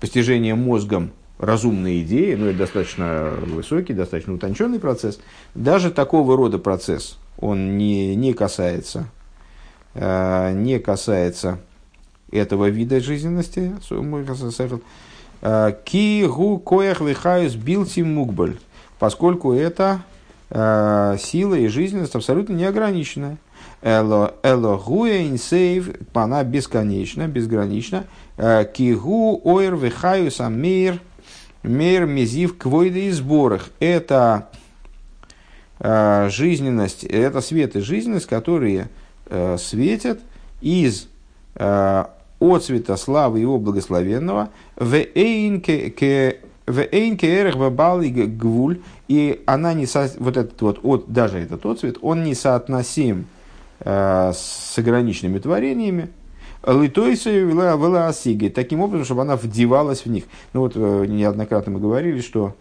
постижение 0.00 0.54
мозгом 0.54 1.10
разумные 1.38 2.02
идеи, 2.02 2.34
ну, 2.34 2.46
это 2.46 2.58
достаточно 2.58 3.32
высокий, 3.42 3.92
достаточно 3.92 4.34
утонченный 4.34 4.80
процесс, 4.80 5.18
даже 5.54 5.90
такого 5.90 6.36
рода 6.36 6.58
процесс, 6.58 7.18
он 7.38 7.76
не, 7.76 8.14
не 8.16 8.32
касается, 8.32 9.08
э, 9.94 10.52
не 10.54 10.78
касается 10.78 11.60
этого 12.30 12.68
вида 12.68 13.00
жизненности, 13.00 13.74
э, 13.90 14.80
ки 15.84 16.24
гу 16.26 16.58
коях 16.58 17.00
лихаюс 17.00 17.54
билти 17.54 18.00
мукбаль, 18.00 18.56
поскольку 18.98 19.52
это 19.52 20.02
э, 20.50 21.16
сила 21.20 21.54
и 21.54 21.68
жизненность 21.68 22.14
абсолютно 22.14 22.54
неограниченная. 22.54 23.38
Эло 23.82 24.32
гуя 24.84 25.26
инсейв, 25.26 25.90
она 26.14 26.42
бесконечна, 26.42 27.28
безгранична. 27.28 28.04
Кигу 28.74 29.40
ойр 29.44 29.76
вихаюс 29.76 30.40
амир– 30.40 31.00
Мейр 31.66 32.06
мизив 32.06 32.56
квойды 32.56 33.06
и 33.06 33.10
сборах. 33.10 33.70
Это 33.80 34.48
э, 35.80 36.28
жизненность, 36.30 37.04
это 37.04 37.40
свет 37.40 37.74
и 37.76 37.80
жизненность, 37.80 38.26
которые 38.26 38.88
э, 39.26 39.56
светят 39.58 40.20
из 40.60 41.08
э, 42.40 42.54
отцвета 42.54 42.96
славы 42.96 43.40
его 43.40 43.58
благословенного 43.58 44.50
в 44.76 44.94
эйнке 44.94 45.90
эрх 47.28 47.56
гвуль 47.56 48.80
и 49.08 49.42
она 49.46 49.72
не 49.74 49.86
со, 49.86 50.10
вот 50.18 50.36
этот 50.36 50.60
вот 50.60 50.80
от 50.82 51.12
даже 51.12 51.38
этот 51.38 51.64
отцвет 51.64 51.98
он 52.02 52.24
не 52.24 52.34
соотносим 52.34 53.26
э, 53.80 54.32
с 54.34 54.78
ограниченными 54.78 55.38
творениями. 55.38 56.10
Литойсы 56.66 57.44
таким 58.50 58.80
образом, 58.80 59.04
чтобы 59.04 59.22
она 59.22 59.36
вдевалась 59.36 60.04
в 60.04 60.10
них. 60.10 60.24
Ну 60.52 60.62
вот 60.62 60.72
э, 60.74 61.06
неоднократно 61.06 61.72
мы 61.72 61.80
говорили, 61.80 62.20
что 62.20 62.56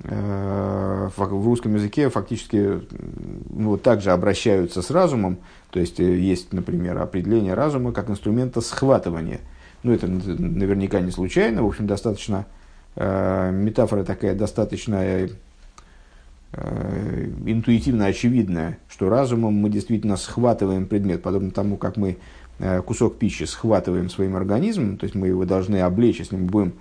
в 0.00 1.46
русском 1.46 1.74
языке 1.74 2.10
фактически 2.10 2.80
ну, 3.50 3.76
также 3.76 4.10
обращаются 4.10 4.82
с 4.82 4.90
разумом, 4.90 5.38
то 5.70 5.80
есть 5.80 6.00
э, 6.00 6.18
есть, 6.18 6.52
например, 6.52 6.98
определение 6.98 7.54
разума 7.54 7.92
как 7.92 8.10
инструмента 8.10 8.60
схватывания. 8.60 9.40
Ну, 9.82 9.92
это 9.92 10.06
наверняка 10.06 11.00
не 11.00 11.10
случайно, 11.10 11.62
в 11.62 11.66
общем, 11.66 11.86
достаточно, 11.86 12.46
метафора 12.96 14.02
такая 14.02 14.34
достаточно 14.34 15.28
интуитивно 17.44 18.06
очевидная, 18.06 18.78
что 18.88 19.10
разумом 19.10 19.54
мы 19.54 19.68
действительно 19.68 20.16
схватываем 20.16 20.86
предмет, 20.86 21.22
подобно 21.22 21.50
тому, 21.50 21.76
как 21.76 21.98
мы 21.98 22.16
Э, 22.60 22.82
кусок 22.82 23.18
пищи 23.18 23.44
схватываем 23.44 24.08
своим 24.08 24.36
организмом, 24.36 24.96
то 24.96 25.04
есть 25.04 25.16
мы 25.16 25.26
его 25.26 25.44
должны 25.44 25.80
облечь, 25.80 26.20
если 26.20 26.36
мы 26.36 26.46
будем 26.46 26.74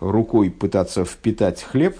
рукой 0.00 0.50
пытаться 0.50 1.04
впитать 1.04 1.62
хлеб, 1.62 1.96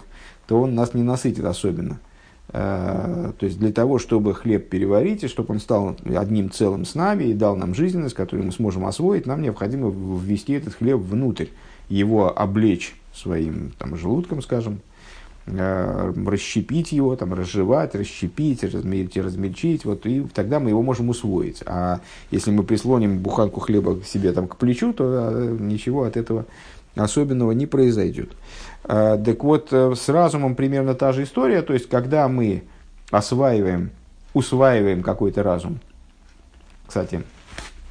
то 0.51 0.61
он 0.61 0.75
нас 0.75 0.95
не 0.95 1.05
насытит 1.05 1.45
особенно. 1.45 2.01
Э, 2.49 3.33
то 3.39 3.47
есть 3.47 3.61
для 3.61 3.73
того, 3.73 4.01
чтобы 4.01 4.35
хлеб 4.35 4.69
переварить, 4.69 5.23
и 5.23 5.29
чтобы 5.29 5.55
он 5.55 5.61
стал 5.61 5.97
одним 6.05 6.51
целым 6.51 6.85
с 6.85 6.97
нами 6.97 7.25
и 7.25 7.35
дал 7.35 7.55
нам 7.55 7.73
жизненность, 7.73 8.17
которую 8.17 8.47
мы 8.47 8.53
сможем 8.53 8.85
освоить, 8.85 9.27
нам 9.27 9.43
необходимо 9.43 9.91
ввести 9.91 10.55
этот 10.55 10.75
хлеб 10.75 10.99
внутрь, 10.99 11.47
его 11.89 12.37
облечь 12.37 12.97
своим 13.15 13.73
там, 13.79 13.97
желудком, 13.97 14.43
скажем, 14.43 14.81
Э, 15.47 16.13
расщепить 16.27 16.93
его, 16.93 17.17
там, 17.17 17.33
разжевать, 17.33 17.95
расщепить, 17.95 18.63
размельчить, 18.63 19.25
размельчить, 19.25 19.85
вот, 19.85 20.07
и 20.07 20.25
тогда 20.35 20.61
мы 20.61 20.69
его 20.69 20.83
можем 20.83 21.09
усвоить. 21.09 21.63
А 21.67 22.01
если 22.31 22.51
мы 22.51 22.63
прислоним 22.63 23.19
буханку 23.19 23.61
хлеба 23.61 23.99
к 23.99 24.05
себе 24.05 24.33
там, 24.33 24.47
к 24.47 24.57
плечу, 24.57 24.93
то 24.93 25.31
э, 25.33 25.57
ничего 25.59 26.05
от 26.05 26.17
этого 26.17 26.45
особенного 26.95 27.53
не 27.53 27.67
произойдет. 27.67 28.31
А, 28.85 29.17
так 29.19 29.43
вот, 29.45 29.73
э, 29.73 29.95
с 29.95 30.09
разумом 30.09 30.55
примерно 30.55 30.95
та 30.95 31.13
же 31.13 31.25
история, 31.25 31.63
то 31.63 31.73
есть, 31.73 31.89
когда 31.89 32.29
мы 32.29 32.65
осваиваем, 33.11 33.91
усваиваем 34.35 35.03
какой-то 35.03 35.43
разум, 35.43 35.81
кстати, 36.87 37.23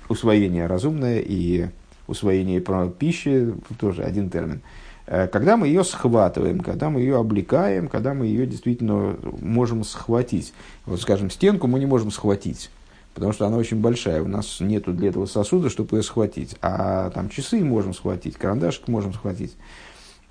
усвоение 0.08 0.68
разумное 0.68 1.20
и 1.20 1.68
усвоение 2.08 2.62
пищи 2.92 3.54
тоже 3.80 4.04
один 4.04 4.30
термин– 4.30 4.62
Э, 5.10 5.28
когда 5.28 5.58
мы 5.58 5.68
ее 5.68 5.84
схватываем, 5.84 6.60
когда 6.60 6.92
мы 6.92 7.02
ее 7.02 7.18
облекаем, 7.18 7.88
когда 7.88 8.14
мы 8.14 8.28
ее 8.28 8.46
действительно 8.46 9.18
можем 9.42 9.84
схватить. 9.84 10.54
Вот, 10.86 11.02
скажем, 11.02 11.32
стенку 11.32 11.66
мы 11.66 11.80
не 11.80 11.88
можем 11.88 12.12
схватить, 12.12 12.70
потому 13.16 13.34
что 13.34 13.48
она 13.48 13.58
очень 13.58 13.82
большая, 13.82 14.22
у 14.22 14.28
нас 14.28 14.60
нет 14.60 14.84
для 14.96 15.10
этого 15.10 15.26
сосуда, 15.26 15.72
чтобы 15.72 15.98
ее 15.98 16.04
схватить. 16.04 16.56
А 16.62 17.10
там 17.10 17.30
часы 17.30 17.60
можем 17.66 17.96
схватить, 17.96 18.36
карандашик 18.36 18.88
можем 18.88 19.14
схватить. 19.14 19.58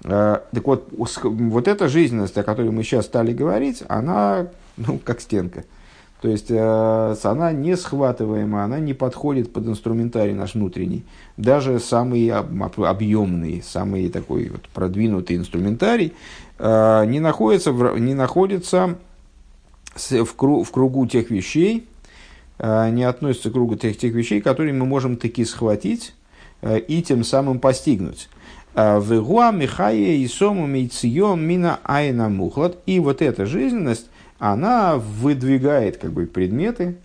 Э, 0.04 0.40
так 0.52 0.66
вот, 0.66 0.88
вот 0.92 1.68
эта 1.68 1.88
жизненность, 1.88 2.36
о 2.38 2.42
которой 2.42 2.70
мы 2.70 2.82
сейчас 2.82 3.06
стали 3.06 3.32
говорить, 3.32 3.82
она 3.88 4.48
ну, 4.76 4.98
как 5.04 5.20
стенка– 5.20 5.64
то 6.20 6.28
есть 6.28 6.50
э, 6.50 7.16
она 7.22 7.52
не 7.52 7.76
схватываемая, 7.76 8.64
она 8.64 8.80
не 8.80 8.92
подходит 8.92 9.52
под 9.52 9.68
инструментарий 9.68 10.34
наш 10.34 10.54
внутренний. 10.54 11.04
Даже 11.36 11.78
самый 11.78 12.28
объемный, 12.30 13.62
самый 13.62 14.08
такой 14.08 14.48
вот 14.48 14.68
продвинутый 14.70 15.36
инструментарий 15.36 16.14
э, 16.58 17.04
не 17.06 17.20
находится, 17.20 17.70
в, 17.70 17.98
не 17.98 18.14
находится 18.14 18.96
в, 19.94 20.34
кругу, 20.34 20.64
в 20.64 20.70
кругу 20.72 21.06
тех 21.06 21.30
вещей, 21.30 21.86
не 22.60 23.04
относится 23.04 23.50
к 23.50 23.52
кругу 23.52 23.76
тех, 23.76 23.96
тех 23.96 24.12
вещей, 24.12 24.40
которые 24.40 24.72
мы 24.72 24.84
можем 24.84 25.16
таки 25.16 25.44
схватить 25.44 26.14
и 26.62 27.02
тем 27.06 27.22
самым 27.22 27.60
постигнуть. 27.60 28.28
Вегуа 28.78 29.50
Михая 29.50 29.96
и 29.96 30.28
Сому 30.28 30.68
Мейцием 30.68 31.40
Мина 31.40 31.80
Айна 31.82 32.28
Мухлад. 32.28 32.78
И 32.86 33.00
вот 33.00 33.22
эта 33.22 33.44
жизненность, 33.44 34.08
она 34.38 34.96
выдвигает 34.96 35.96
как 35.96 36.12
бы, 36.12 36.26
предметы 36.26 36.96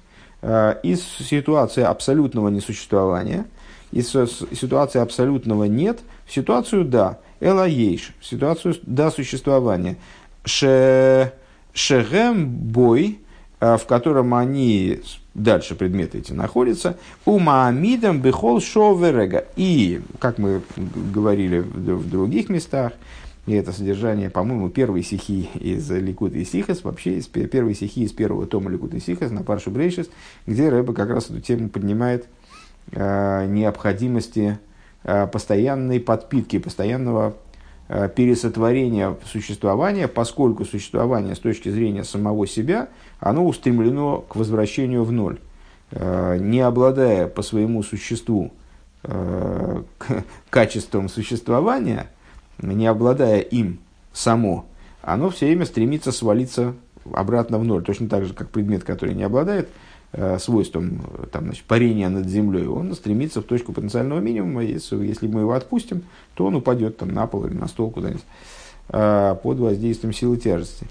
э, 0.43 0.75
из 0.83 1.01
ситуации 1.01 1.81
абсолютного 1.81 2.49
несуществования, 2.49 3.45
из 3.91 4.09
ситуации 4.09 4.99
абсолютного 4.99 5.63
нет, 5.63 6.01
в 6.27 6.31
ситуацию 6.31 6.85
да, 6.85 7.17
элаейш, 7.39 8.13
в 8.19 8.25
ситуацию 8.25 8.75
да 8.83 9.09
существования. 9.09 9.97
Ше, 10.45 11.33
шегем 11.73 12.49
бой, 12.49 13.19
э, 13.59 13.77
в 13.77 13.85
котором 13.87 14.35
они, 14.35 15.01
дальше 15.33 15.75
предметы 15.75 16.19
эти 16.19 16.31
находятся, 16.31 16.97
у 17.25 17.39
Маамидам 17.39 18.21
бехол 18.21 18.61
шоверега. 18.61 19.45
И, 19.55 20.01
как 20.19 20.37
мы 20.37 20.61
говорили 21.13 21.59
в 21.59 22.09
других 22.09 22.49
местах, 22.49 22.93
и 23.45 23.53
это 23.53 23.73
содержание, 23.73 24.29
по-моему, 24.29 24.69
первой 24.69 25.03
стихи 25.03 25.49
из 25.55 25.89
Ликут 25.91 26.33
и 26.33 26.45
Сихас, 26.45 26.83
вообще 26.83 27.17
из 27.17 27.27
первой 27.27 27.73
стихи 27.75 28.03
из 28.03 28.13
первого 28.13 28.45
тома 28.45 28.69
Ликут 28.69 28.93
и 28.93 28.99
Сихас 28.99 29.31
на 29.31 29.43
Паршу 29.43 29.69
Брейшис, 29.69 30.09
где 30.47 30.69
Рэба 30.69 30.93
как 30.93 31.09
раз 31.09 31.29
эту 31.29 31.41
тему 31.41 31.67
поднимает 31.67 32.27
э, 32.91 33.45
необходимости 33.47 34.59
э, 35.03 35.27
постоянной 35.27 35.99
подпитки, 35.99 36.57
постоянного 36.57 37.35
пересотворения 37.87 39.15
существования, 39.25 40.07
поскольку 40.07 40.65
существование 40.65 41.35
с 41.35 41.39
точки 41.39 41.69
зрения 41.69 42.03
самого 42.03 42.47
себя, 42.47 42.87
оно 43.19 43.45
устремлено 43.45 44.19
к 44.21 44.35
возвращению 44.35 45.03
в 45.03 45.11
ноль. 45.11 45.39
Э, 45.91 46.37
не 46.39 46.61
обладая 46.61 47.27
по 47.27 47.41
своему 47.41 47.83
существу 47.83 48.51
э, 49.03 49.83
качеством 50.49 51.09
существования– 51.09 52.07
не 52.61 52.87
обладая 52.87 53.39
им 53.39 53.79
само, 54.13 54.65
оно 55.01 55.29
все 55.29 55.47
время 55.47 55.65
стремится 55.65 56.11
свалиться 56.11 56.73
обратно 57.11 57.59
в 57.59 57.65
ноль. 57.65 57.83
Точно 57.83 58.07
так 58.07 58.25
же, 58.25 58.33
как 58.33 58.49
предмет, 58.49 58.83
который 58.83 59.15
не 59.15 59.23
обладает 59.23 59.67
э, 59.67 59.69
свойством 60.39 61.01
там, 61.31 61.45
значит, 61.45 61.65
парения 61.65 62.07
над 62.09 62.27
землей, 62.27 62.67
он 62.67 62.93
стремится 62.93 63.41
в 63.41 63.45
точку 63.45 63.73
потенциального 63.73 64.19
минимума. 64.19 64.63
Если, 64.63 64.95
если 65.05 65.27
мы 65.27 65.41
его 65.41 65.53
отпустим, 65.53 66.03
то 66.35 66.45
он 66.45 66.55
упадет 66.55 66.97
там, 66.97 67.09
на 67.09 67.25
пол 67.25 67.45
или 67.45 67.55
на 67.55 67.67
стол 67.67 67.89
куда-нибудь 67.89 68.23
э, 68.89 69.35
под 69.41 69.57
воздействием 69.57 70.13
силы 70.13 70.37
тяжести. 70.37 70.87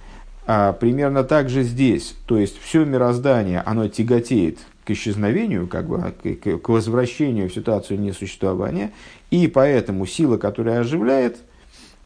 А, 0.47 0.73
примерно 0.73 1.23
так 1.23 1.49
же 1.49 1.63
здесь. 1.63 2.17
То 2.27 2.37
есть 2.37 2.59
все 2.61 2.85
мироздание, 2.85 3.61
оно 3.61 3.87
тяготеет 3.89 4.59
к 4.85 4.91
исчезновению, 4.91 5.69
как 5.69 5.87
бы, 5.87 6.13
к, 6.23 6.59
к 6.59 6.69
возвращению 6.69 7.49
в 7.49 7.55
ситуацию 7.55 8.01
несуществования. 8.01 8.91
И 9.31 9.47
поэтому 9.47 10.05
сила, 10.07 10.37
которая 10.37 10.81
оживляет– 10.81 11.37
э, 11.47 11.52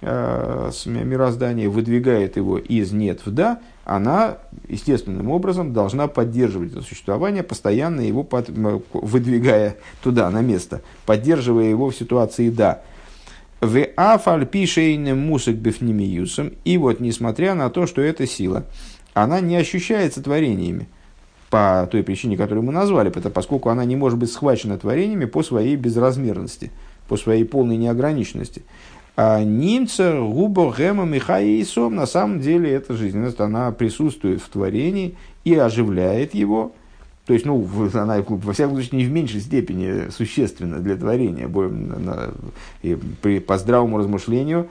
мироздания, 0.03 1.69
выдвигает 1.69 2.37
его 2.37 2.59
из 2.59 2.93
нет 2.93 3.25
в 3.25 3.31
да, 3.33 3.61
она 3.85 4.39
естественным 4.69 5.31
образом 5.31 5.73
должна 5.73 6.07
поддерживать 6.07 6.73
это 6.73 6.83
существование, 6.83 7.43
постоянно 7.43 8.01
его 8.01 8.23
под, 8.25 8.51
выдвигая 8.93 9.77
туда, 10.03 10.29
на 10.31 10.43
место, 10.43 10.83
поддерживая 11.07 11.67
его 11.67 11.91
в 11.91 11.97
ситуации 11.97 12.51
да. 12.51 12.83
В 13.61 13.87
афальпишейным 13.97 15.19
мусок 15.19 15.57
бифнемиюсом. 15.57 16.53
И 16.65 16.77
вот, 16.77 17.01
несмотря 17.01 17.55
на 17.55 17.71
то, 17.71 17.87
что 17.87 18.03
эта 18.03 18.27
сила, 18.27 18.65
она 19.15 19.41
не 19.41 19.57
ощущается 19.57 20.23
творениями, 20.23 20.89
по 21.49 21.89
той 21.91 22.03
причине, 22.03 22.37
которую 22.37 22.65
мы 22.65 22.73
назвали, 22.73 23.11
это 23.17 23.31
поскольку 23.31 23.69
она 23.71 23.85
не 23.85 23.97
может 23.97 24.19
быть 24.19 24.33
схвачена 24.33 24.79
творениями 24.79 25.27
по 25.27 25.43
своей 25.43 25.77
безразмерности, 25.77 26.73
по 27.09 27.17
своей 27.17 27.45
полной 27.45 27.77
неограниченности. 27.77 28.63
А 29.17 29.43
немца, 29.43 30.21
губо, 30.21 30.75
гема, 30.77 31.07
михай 31.07 31.47
и 31.47 31.65
сом, 31.65 31.95
на 31.95 32.05
самом 32.05 32.41
деле 32.41 32.71
эта 32.71 32.95
жизненность, 32.95 33.41
она 33.41 33.73
присутствует 33.73 34.43
в 34.43 34.49
творении 34.51 35.17
и 35.43 35.55
оживляет 35.55 36.35
его. 36.35 36.73
То 37.25 37.33
есть, 37.33 37.47
ну, 37.47 37.67
она, 37.95 38.23
во 38.29 38.53
всяком 38.53 38.75
случае, 38.75 39.01
не 39.01 39.07
в 39.07 39.11
меньшей 39.11 39.41
степени 39.41 40.11
существенна 40.11 40.81
для 40.81 40.97
творения. 40.97 41.51
И 42.83 42.99
при, 43.23 43.41
по 43.41 43.57
здравому 43.57 43.97
размышлению 43.97 44.69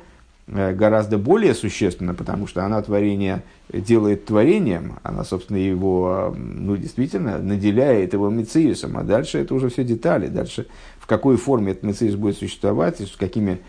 э, 0.48 0.74
гораздо 0.74 1.18
более 1.18 1.56
существенно, 1.56 2.14
потому 2.14 2.46
что 2.46 2.64
она 2.64 2.82
творение 2.84 3.42
делает 3.74 4.26
творением, 4.26 5.00
она, 5.02 5.24
собственно, 5.24 5.58
его, 5.58 6.36
ну, 6.38 6.78
действительно, 6.78 7.40
наделяет 7.40 8.14
его 8.14 8.30
мециусом, 8.30 8.96
а 8.96 9.04
дальше 9.04 9.40
это 9.40 9.56
уже 9.56 9.70
все 9.70 9.84
детали. 9.84 10.28
Дальше 10.28 10.68
в 11.00 11.08
какой 11.08 11.36
форме 11.36 11.72
этот 11.72 11.84
мециус 11.84 12.14
будет 12.14 12.38
существовать, 12.38 13.02
с 13.02 13.18
какими 13.18 13.60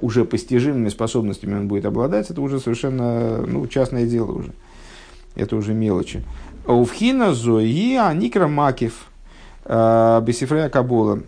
уже 0.00 0.24
постижимыми 0.24 0.88
способностями 0.88 1.54
он 1.54 1.68
будет 1.68 1.86
обладать, 1.86 2.30
это 2.30 2.40
уже 2.40 2.60
совершенно 2.60 3.38
ну, 3.46 3.66
частное 3.66 4.06
дело 4.06 4.32
уже. 4.32 4.52
Это 5.34 5.56
уже 5.56 5.74
мелочи. 5.74 6.22
Увхина 6.66 7.34
зои 7.34 7.96
аникра 7.96 8.46
макив 8.46 9.08
бесифрея 9.64 10.68
кабула. 10.68 11.20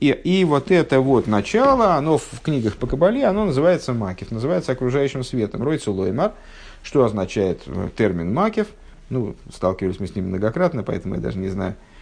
И, 0.00 0.44
вот 0.46 0.70
это 0.72 1.00
вот 1.00 1.28
начало, 1.28 1.94
оно 1.94 2.18
в 2.18 2.40
книгах 2.42 2.76
по 2.76 2.88
кабале, 2.88 3.24
оно 3.24 3.44
называется 3.44 3.92
макив, 3.92 4.32
называется 4.32 4.72
окружающим 4.72 5.22
светом. 5.22 5.62
Ройцу 5.62 5.92
лоймар, 5.92 6.32
что 6.82 7.04
означает 7.04 7.62
термин 7.96 8.34
макив. 8.34 8.66
Ну, 9.10 9.36
сталкивались 9.54 10.00
мы 10.00 10.08
с 10.08 10.16
ним 10.16 10.28
многократно, 10.28 10.82
поэтому 10.82 11.14
я 11.14 11.20
даже 11.20 11.38
не 11.38 11.48
знаю, 11.48 11.76
Э, 11.76 11.93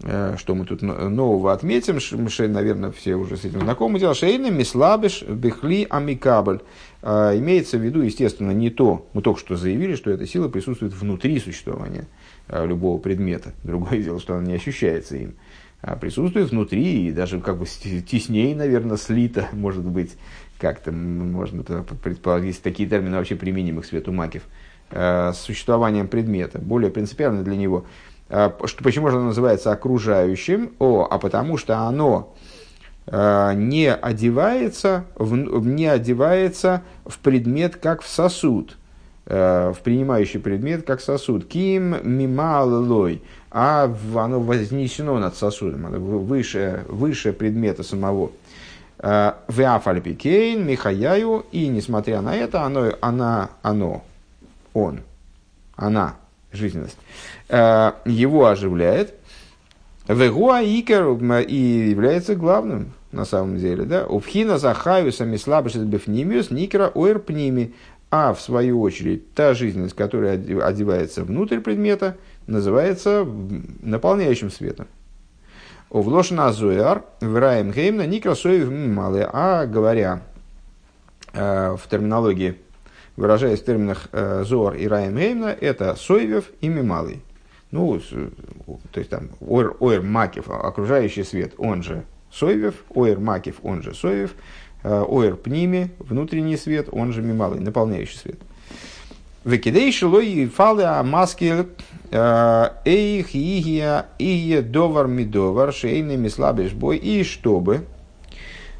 что 0.00 0.54
мы 0.54 0.64
тут 0.64 0.80
нового 0.82 1.52
отметим, 1.52 1.98
мы, 2.12 2.48
наверное, 2.48 2.92
все 2.92 3.16
уже 3.16 3.36
с 3.36 3.44
этим 3.44 3.60
знакомы. 3.60 3.98
Дело, 3.98 4.14
шейны 4.14 4.50
мислабиш 4.50 5.22
бихли 5.22 5.86
амикабль. 5.90 6.60
А, 7.02 7.36
имеется 7.36 7.78
в 7.78 7.82
виду, 7.82 8.02
естественно, 8.02 8.52
не 8.52 8.70
то, 8.70 9.08
мы 9.12 9.22
только 9.22 9.40
что 9.40 9.56
заявили, 9.56 9.96
что 9.96 10.10
эта 10.10 10.26
сила 10.26 10.48
присутствует 10.48 10.92
внутри 10.94 11.40
существования 11.40 12.06
а, 12.46 12.64
любого 12.64 12.98
предмета. 12.98 13.54
Другое 13.64 14.00
дело, 14.00 14.20
что 14.20 14.36
она 14.36 14.46
не 14.46 14.54
ощущается 14.54 15.16
им. 15.16 15.34
А 15.80 15.96
присутствует 15.96 16.50
внутри 16.50 17.08
и 17.08 17.12
даже 17.12 17.40
как 17.40 17.58
бы 17.58 17.66
теснее, 17.66 18.54
наверное, 18.54 18.96
слита, 18.96 19.48
может 19.52 19.84
быть, 19.84 20.16
как-то 20.60 20.92
можно 20.92 21.62
предположить, 21.62 22.48
если 22.48 22.62
такие 22.62 22.88
термины 22.88 23.16
вообще 23.16 23.34
применимы 23.34 23.82
к 23.82 23.86
свету 23.86 24.12
макив, 24.12 24.42
с 24.90 25.36
существованием 25.36 26.08
предмета, 26.08 26.58
более 26.58 26.90
принципиально 26.90 27.42
для 27.42 27.56
него– 27.56 27.84
почему 28.28 29.08
же 29.08 29.16
оно 29.16 29.26
называется 29.26 29.72
окружающим? 29.72 30.72
О, 30.78 31.06
а 31.10 31.18
потому 31.18 31.56
что 31.56 31.78
оно 31.78 32.34
э, 33.06 33.52
не, 33.54 33.92
одевается 33.92 35.04
в, 35.14 35.66
не 35.66 35.86
одевается 35.86 36.82
в 37.06 37.18
предмет, 37.18 37.76
как 37.76 38.02
в 38.02 38.08
сосуд, 38.08 38.76
э, 39.26 39.72
в 39.74 39.80
принимающий 39.82 40.40
предмет, 40.40 40.86
как 40.86 41.00
сосуд. 41.00 41.46
Ким 41.46 41.96
мималлой, 42.02 43.22
а 43.50 43.90
оно 44.14 44.40
вознесено 44.40 45.18
над 45.18 45.36
сосудом, 45.36 45.86
оно 45.86 45.98
выше, 45.98 46.84
выше 46.88 47.32
предмета 47.32 47.82
самого. 47.82 48.30
Э, 48.98 49.34
Веафальпикейн, 49.48 50.66
Михаяю, 50.66 51.46
и 51.52 51.68
несмотря 51.68 52.20
на 52.20 52.34
это, 52.34 52.62
оно, 52.62 52.92
она, 53.00 53.50
оно, 53.62 54.04
он, 54.74 55.00
она, 55.76 56.16
жизненность, 56.52 56.98
э, 57.48 57.92
его 58.04 58.46
оживляет, 58.46 59.14
Вегуа 60.08 60.62
икер 60.62 61.06
и 61.42 61.90
является 61.90 62.34
главным 62.34 62.92
на 63.12 63.26
самом 63.26 63.58
деле. 63.58 63.84
Да? 63.84 64.06
Увхина 64.06 64.56
захаюса 64.56 65.26
мислабышес 65.26 65.82
бефнимиус 65.82 66.50
никера 66.50 66.90
оэр. 66.94 67.22
А 68.10 68.32
в 68.32 68.40
свою 68.40 68.80
очередь, 68.80 69.34
та 69.34 69.52
жизненность, 69.52 69.94
которая 69.94 70.36
одевается 70.62 71.24
внутрь 71.24 71.60
предмета, 71.60 72.16
называется 72.46 73.26
наполняющим 73.82 74.50
светом. 74.50 74.86
Увлошена 75.90 76.52
зояр 76.52 77.04
в 77.20 77.38
раем 77.38 77.70
геймна 77.70 78.06
никра 78.06 78.34
соев 78.34 78.70
малые. 78.70 79.28
А 79.30 79.66
говоря 79.66 80.22
э, 81.34 81.76
в 81.78 81.86
терминологии 81.90 82.56
выражаясь 83.18 83.60
в 83.60 83.64
терминах 83.64 84.08
э, 84.12 84.44
Зор 84.46 84.76
и 84.76 84.86
Раем 84.86 85.16
Геймна, 85.16 85.46
это 85.48 85.96
Сойвев 85.96 86.44
и 86.60 86.68
Мималый. 86.68 87.20
Ну, 87.72 88.00
то 88.92 88.98
есть 88.98 89.10
там 89.10 89.30
Ойр, 89.40 89.76
ойр 89.80 90.02
Макев, 90.02 90.48
окружающий 90.48 91.24
свет, 91.24 91.52
он 91.58 91.82
же 91.82 92.04
Сойвев, 92.32 92.76
Ойр 92.94 93.18
Макев, 93.18 93.56
он 93.62 93.82
же 93.82 93.92
Сойвев, 93.92 94.34
э, 94.84 95.04
Ойр 95.06 95.36
Пними, 95.36 95.90
внутренний 95.98 96.56
свет, 96.56 96.88
он 96.92 97.12
же 97.12 97.20
Мималый, 97.20 97.58
наполняющий 97.58 98.16
свет. 98.16 98.38
Векидей 99.44 99.90
шилой 99.90 100.46
фалы 100.46 100.84
а 100.84 101.02
маски 101.02 101.66
э, 102.12 102.68
эйх 102.84 103.34
игия 103.34 104.06
ие 104.18 104.62
довар 104.62 105.08
мидовар 105.08 105.72
шейный 105.72 106.16
мислабиш 106.16 106.72
бой. 106.72 106.98
И 106.98 107.24
чтобы, 107.24 107.84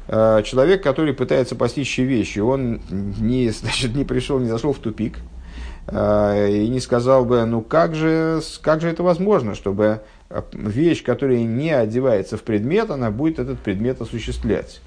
человек, 0.09 0.81
который 0.81 1.13
пытается 1.13 1.55
постичь 1.55 1.97
вещи, 1.99 2.39
он 2.39 2.81
не, 2.89 3.49
значит, 3.49 3.95
не 3.95 4.05
пришел, 4.05 4.39
не 4.39 4.47
зашел 4.47 4.73
в 4.73 4.79
тупик 4.79 5.19
э, 5.87 6.49
и 6.51 6.67
не 6.67 6.79
сказал 6.79 7.25
бы, 7.25 7.45
ну 7.45 7.61
как 7.61 7.93
же, 7.93 8.41
как 8.61 8.81
же 8.81 8.89
это 8.89 9.03
возможно, 9.03 9.53
чтобы 9.53 10.01
э, 10.29 10.41
вещь, 10.51 11.03
которая 11.03 11.43
не 11.43 11.71
одевается 11.71 12.37
в 12.37 12.43
предмет, 12.43 12.89
она 12.89 13.11
будет 13.11 13.37
этот 13.37 13.59
предмет 13.59 14.01
осуществлять. 14.01 14.81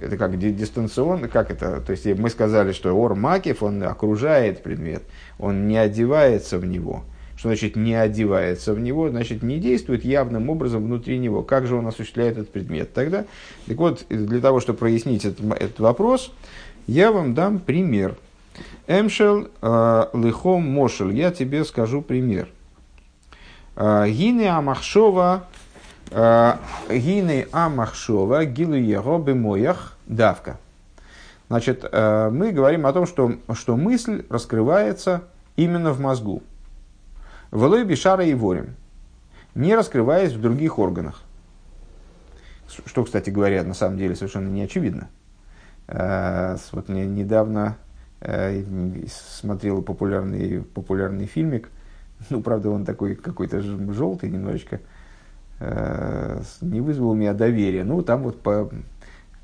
Это 0.00 0.16
как 0.16 0.38
дистанционно, 0.38 1.28
как 1.28 1.50
это? 1.50 1.82
То 1.82 1.90
есть 1.92 2.06
мы 2.06 2.30
сказали, 2.30 2.72
что 2.72 2.96
Ор 2.96 3.14
Макев, 3.14 3.62
он 3.62 3.82
окружает 3.82 4.62
предмет, 4.62 5.02
он 5.38 5.68
не 5.68 5.76
одевается 5.76 6.58
в 6.58 6.64
него– 6.64 7.04
что 7.40 7.48
значит 7.48 7.74
не 7.74 7.94
одевается 7.94 8.74
в 8.74 8.80
него, 8.80 9.08
значит 9.08 9.42
не 9.42 9.58
действует 9.58 10.04
явным 10.04 10.50
образом 10.50 10.84
внутри 10.84 11.16
него. 11.16 11.42
Как 11.42 11.66
же 11.66 11.74
он 11.74 11.86
осуществляет 11.86 12.36
этот 12.36 12.52
предмет 12.52 12.92
тогда? 12.92 13.24
Так 13.66 13.78
вот, 13.78 14.04
для 14.10 14.40
того, 14.42 14.60
чтобы 14.60 14.80
прояснить 14.80 15.24
этот, 15.24 15.50
этот 15.54 15.80
вопрос, 15.80 16.34
я 16.86 17.10
вам 17.10 17.32
дам 17.32 17.58
пример. 17.58 18.14
Эмшел 18.86 19.48
э, 19.62 20.06
лихом 20.12 20.70
мошел. 20.70 21.08
Я 21.08 21.30
тебе 21.30 21.64
скажу 21.64 22.02
пример. 22.02 22.46
Э, 23.74 24.04
Гине 24.06 24.50
амахшова 24.52 25.44
э, 26.10 26.52
Гине 26.90 27.48
амахшова 27.52 28.44
гилу 28.44 28.74
его 28.74 29.18
бемоях 29.18 29.96
давка. 30.04 30.58
Значит, 31.48 31.90
мы 31.90 32.52
говорим 32.52 32.86
о 32.86 32.92
том, 32.92 33.06
что, 33.06 33.32
что 33.54 33.76
мысль 33.76 34.24
раскрывается 34.28 35.22
именно 35.56 35.92
в 35.92 36.00
мозгу. 36.00 36.42
Велой 37.52 37.84
бишара 37.84 38.24
и 38.24 38.34
ворим, 38.34 38.76
не 39.54 39.74
раскрываясь 39.74 40.32
в 40.32 40.40
других 40.40 40.78
органах. 40.78 41.22
Что, 42.86 43.04
кстати 43.04 43.30
говоря, 43.30 43.64
на 43.64 43.74
самом 43.74 43.98
деле 43.98 44.14
совершенно 44.14 44.48
не 44.48 44.62
очевидно. 44.62 45.08
Э, 45.88 46.56
вот 46.70 46.88
недавно 46.88 47.76
э, 48.20 48.62
смотрел 49.08 49.82
популярный, 49.82 50.62
популярный 50.62 51.26
фильмик, 51.26 51.68
ну, 52.28 52.40
правда, 52.42 52.70
он 52.70 52.84
такой 52.84 53.16
какой-то 53.16 53.60
желтый 53.60 54.30
немножечко, 54.30 54.80
э, 55.58 56.42
не 56.60 56.80
вызвал 56.80 57.10
у 57.10 57.14
меня 57.14 57.34
доверия. 57.34 57.82
Ну, 57.82 58.02
там 58.02 58.22
вот 58.22 58.40
по, 58.40 58.70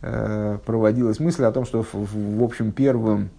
проводилась 0.01 1.19
мысль 1.19 1.42
о 1.45 1.51
том, 1.51 1.64
что, 1.64 1.83
в, 1.83 2.45
общем, 2.45 2.71
первым 2.71 3.31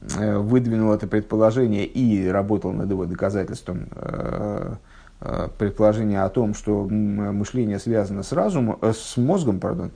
выдвинул 0.00 0.92
это 0.92 1.06
предположение 1.06 1.84
и 1.84 2.28
работал 2.28 2.72
над 2.72 2.88
его 2.88 3.04
доказательством 3.04 3.88
э, 3.96 4.74
э, 5.20 5.48
предположение 5.58 6.22
о 6.22 6.28
том, 6.28 6.54
что 6.54 6.86
мышление 6.88 7.78
связано 7.78 8.22
с 8.22 8.32
разумом, 8.32 8.78
с 8.82 9.16
мозгом, 9.16 9.60
пардон, 9.60 9.90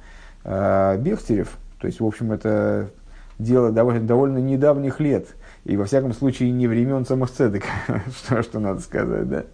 Бехтерев, 0.44 1.56
то 1.80 1.86
есть, 1.86 2.00
в 2.00 2.06
общем, 2.06 2.32
это 2.32 2.90
дело 3.38 3.70
довольно, 3.70 4.06
довольно 4.06 4.38
недавних 4.38 4.98
лет, 4.98 5.28
и 5.64 5.76
во 5.76 5.84
всяком 5.84 6.12
случае 6.12 6.50
не 6.50 6.66
времен 6.66 7.06
самых 7.06 7.30
цедек, 7.30 7.64
что, 8.24 8.42
что 8.42 8.58
надо 8.58 8.80
сказать, 8.80 9.28
да. 9.28 9.44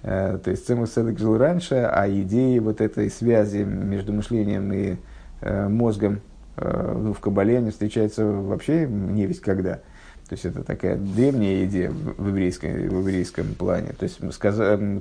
То 0.00 0.42
есть 0.46 0.64
Цемах 0.64 0.88
Цедек 0.88 1.18
жил 1.18 1.36
раньше, 1.36 1.74
а 1.74 2.08
идеи 2.08 2.60
вот 2.60 2.80
этой 2.80 3.10
связи 3.10 3.64
между 3.64 4.12
мышлением 4.12 4.72
и 4.72 4.96
мозгом 5.42 6.20
Э, 6.20 6.37
ну, 6.60 7.12
в 7.12 7.20
Кабале 7.20 7.58
они 7.58 7.70
встречаются 7.70 8.24
вообще 8.24 8.86
не 8.86 9.26
весь 9.26 9.40
когда. 9.40 9.80
То 10.28 10.34
есть 10.34 10.44
это 10.44 10.62
такая 10.62 10.96
древняя 10.96 11.64
идея 11.64 11.90
в 11.90 12.28
еврейском, 12.28 12.72
в 12.72 12.98
еврейском 12.98 13.54
плане. 13.54 13.94
То 13.98 14.04
есть 14.04 14.18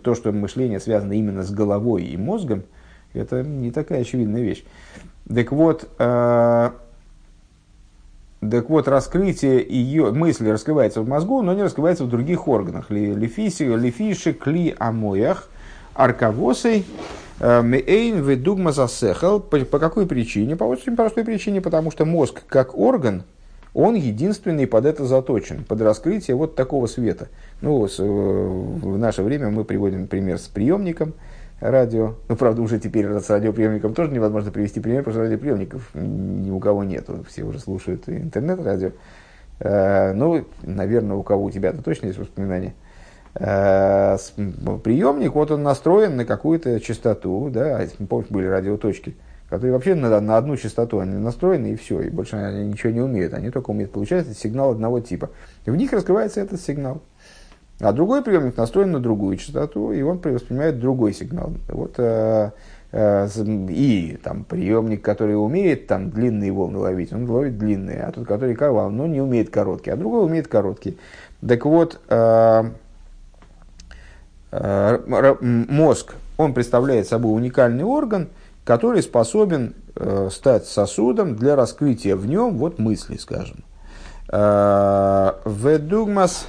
то, 0.01 0.15
что 0.15 0.31
мышление 0.31 0.79
связано 0.79 1.13
именно 1.13 1.43
с 1.43 1.51
головой 1.51 2.05
и 2.05 2.15
мозгом, 2.15 2.63
это 3.13 3.43
не 3.43 3.71
такая 3.71 4.01
очевидная 4.01 4.41
вещь. 4.41 4.63
Так 5.27 5.51
вот, 5.51 5.89
э, 5.99 6.69
так 8.39 8.69
вот, 8.69 8.87
раскрытие 8.87 9.65
ее 9.67 10.11
мысли 10.11 10.47
раскрывается 10.47 11.01
в 11.01 11.09
мозгу, 11.09 11.41
но 11.41 11.53
не 11.53 11.63
раскрывается 11.63 12.05
в 12.05 12.09
других 12.09 12.47
органах. 12.47 12.89
Лифиши, 12.89 13.65
лифиши 13.65 14.31
кли 14.31 14.75
амоях, 14.77 15.49
арковосой, 15.93 16.85
Мейн 17.39 18.23
ведугма 18.23 18.71
засехал. 18.71 19.39
По 19.39 19.79
какой 19.79 20.07
причине? 20.07 20.55
По 20.55 20.63
очень 20.63 20.95
простой 20.95 21.23
причине, 21.23 21.61
потому 21.61 21.91
что 21.91 22.05
мозг 22.05 22.41
как 22.47 22.77
орган, 22.77 23.23
он 23.73 23.93
единственный 23.93 24.65
под 24.65 24.85
это 24.85 25.05
заточен, 25.05 25.63
под 25.63 25.81
раскрытие 25.81 26.35
вот 26.35 26.55
такого 26.55 26.87
света. 26.87 27.27
Ну, 27.61 27.85
э, 27.85 27.89
в 27.99 28.97
наше 28.97 29.21
время 29.21 29.49
мы 29.49 29.65
приводим 29.65 30.07
пример 30.07 30.39
с 30.39 30.47
приемником 30.47 31.13
радио. 31.59 32.15
Ну, 32.27 32.35
правда, 32.35 32.63
уже 32.63 32.79
теперь 32.79 33.05
с 33.05 33.29
радиоприемником 33.29 33.93
тоже 33.93 34.11
невозможно 34.11 34.51
привести 34.51 34.79
пример, 34.79 35.03
потому 35.03 35.13
что 35.13 35.23
радиоприемников 35.23 35.91
ни 35.93 36.49
у 36.49 36.59
кого 36.59 36.83
нет. 36.83 37.07
Все 37.27 37.43
уже 37.43 37.59
слушают 37.59 38.09
интернет-радио. 38.09 38.93
Э, 39.59 40.13
ну, 40.13 40.43
наверное, 40.63 41.15
у 41.15 41.21
кого 41.21 41.45
у 41.45 41.51
тебя-то 41.51 41.83
точно 41.83 42.07
есть 42.07 42.17
воспоминания– 42.17 42.73
Э, 42.83 42.86
приемник, 43.37 45.33
вот 45.33 45.51
он 45.51 45.63
настроен 45.63 46.15
на 46.17 46.25
какую-то 46.25 46.79
частоту, 46.79 47.49
да, 47.51 47.81
помните, 48.09 48.33
были 48.33 48.47
радиоточки, 48.47 49.15
которые 49.49 49.73
вообще 49.73 49.95
на, 49.95 50.19
на 50.19 50.37
одну 50.37 50.57
частоту 50.57 50.99
они 50.99 51.15
настроены, 51.17 51.73
и 51.73 51.75
все, 51.75 52.01
и 52.01 52.09
больше 52.09 52.35
они 52.35 52.67
ничего 52.67 52.91
не 52.91 53.01
умеют. 53.01 53.33
Они 53.33 53.49
только 53.49 53.71
умеют 53.71 53.91
получать 53.91 54.27
сигнал 54.37 54.71
одного 54.71 54.99
типа. 54.99 55.29
И 55.65 55.69
в 55.69 55.75
них 55.75 55.93
раскрывается 55.93 56.41
этот 56.41 56.59
сигнал. 56.59 57.01
А 57.79 57.93
другой 57.93 58.23
приемник 58.23 58.57
настроен 58.57 58.91
на 58.91 58.99
другую 58.99 59.37
частоту, 59.37 59.91
и 59.91 60.01
он 60.01 60.17
воспринимает 60.17 60.79
другой 60.79 61.13
сигнал. 61.13 61.51
Вот, 61.67 61.93
э, 61.97 62.49
э, 62.91 63.27
и 63.69 64.19
там, 64.23 64.45
приемник, 64.45 65.03
который 65.03 65.39
умеет 65.39 65.85
там, 65.85 66.09
длинные 66.09 66.51
волны 66.51 66.79
ловить, 66.79 67.13
он 67.13 67.29
ловит 67.29 67.59
длинные, 67.59 68.01
а 68.01 68.11
тот, 68.11 68.25
который 68.25 68.55
ковал, 68.55 68.89
но 68.89 69.05
не 69.05 69.21
умеет 69.21 69.51
короткие, 69.51 69.93
а 69.93 69.97
другой 69.97 70.25
умеет 70.25 70.47
короткие. 70.47 70.95
Так 71.47 71.65
вот, 71.65 72.01
э, 72.09 72.15
э, 72.15 72.71
мозг, 75.41 76.15
он 76.37 76.53
представляет 76.53 77.07
собой 77.07 77.35
уникальный 77.35 77.83
орган, 77.83 78.29
который 78.63 79.01
способен 79.01 79.75
э, 79.95 80.29
стать 80.31 80.65
сосудом 80.65 81.35
для 81.35 81.55
раскрытия 81.55 82.15
в 82.15 82.27
нем 82.27 82.57
вот 82.57 82.79
мысли, 82.79 83.17
скажем. 83.17 83.63
Э, 84.29 85.33
ведугмас 85.45 86.47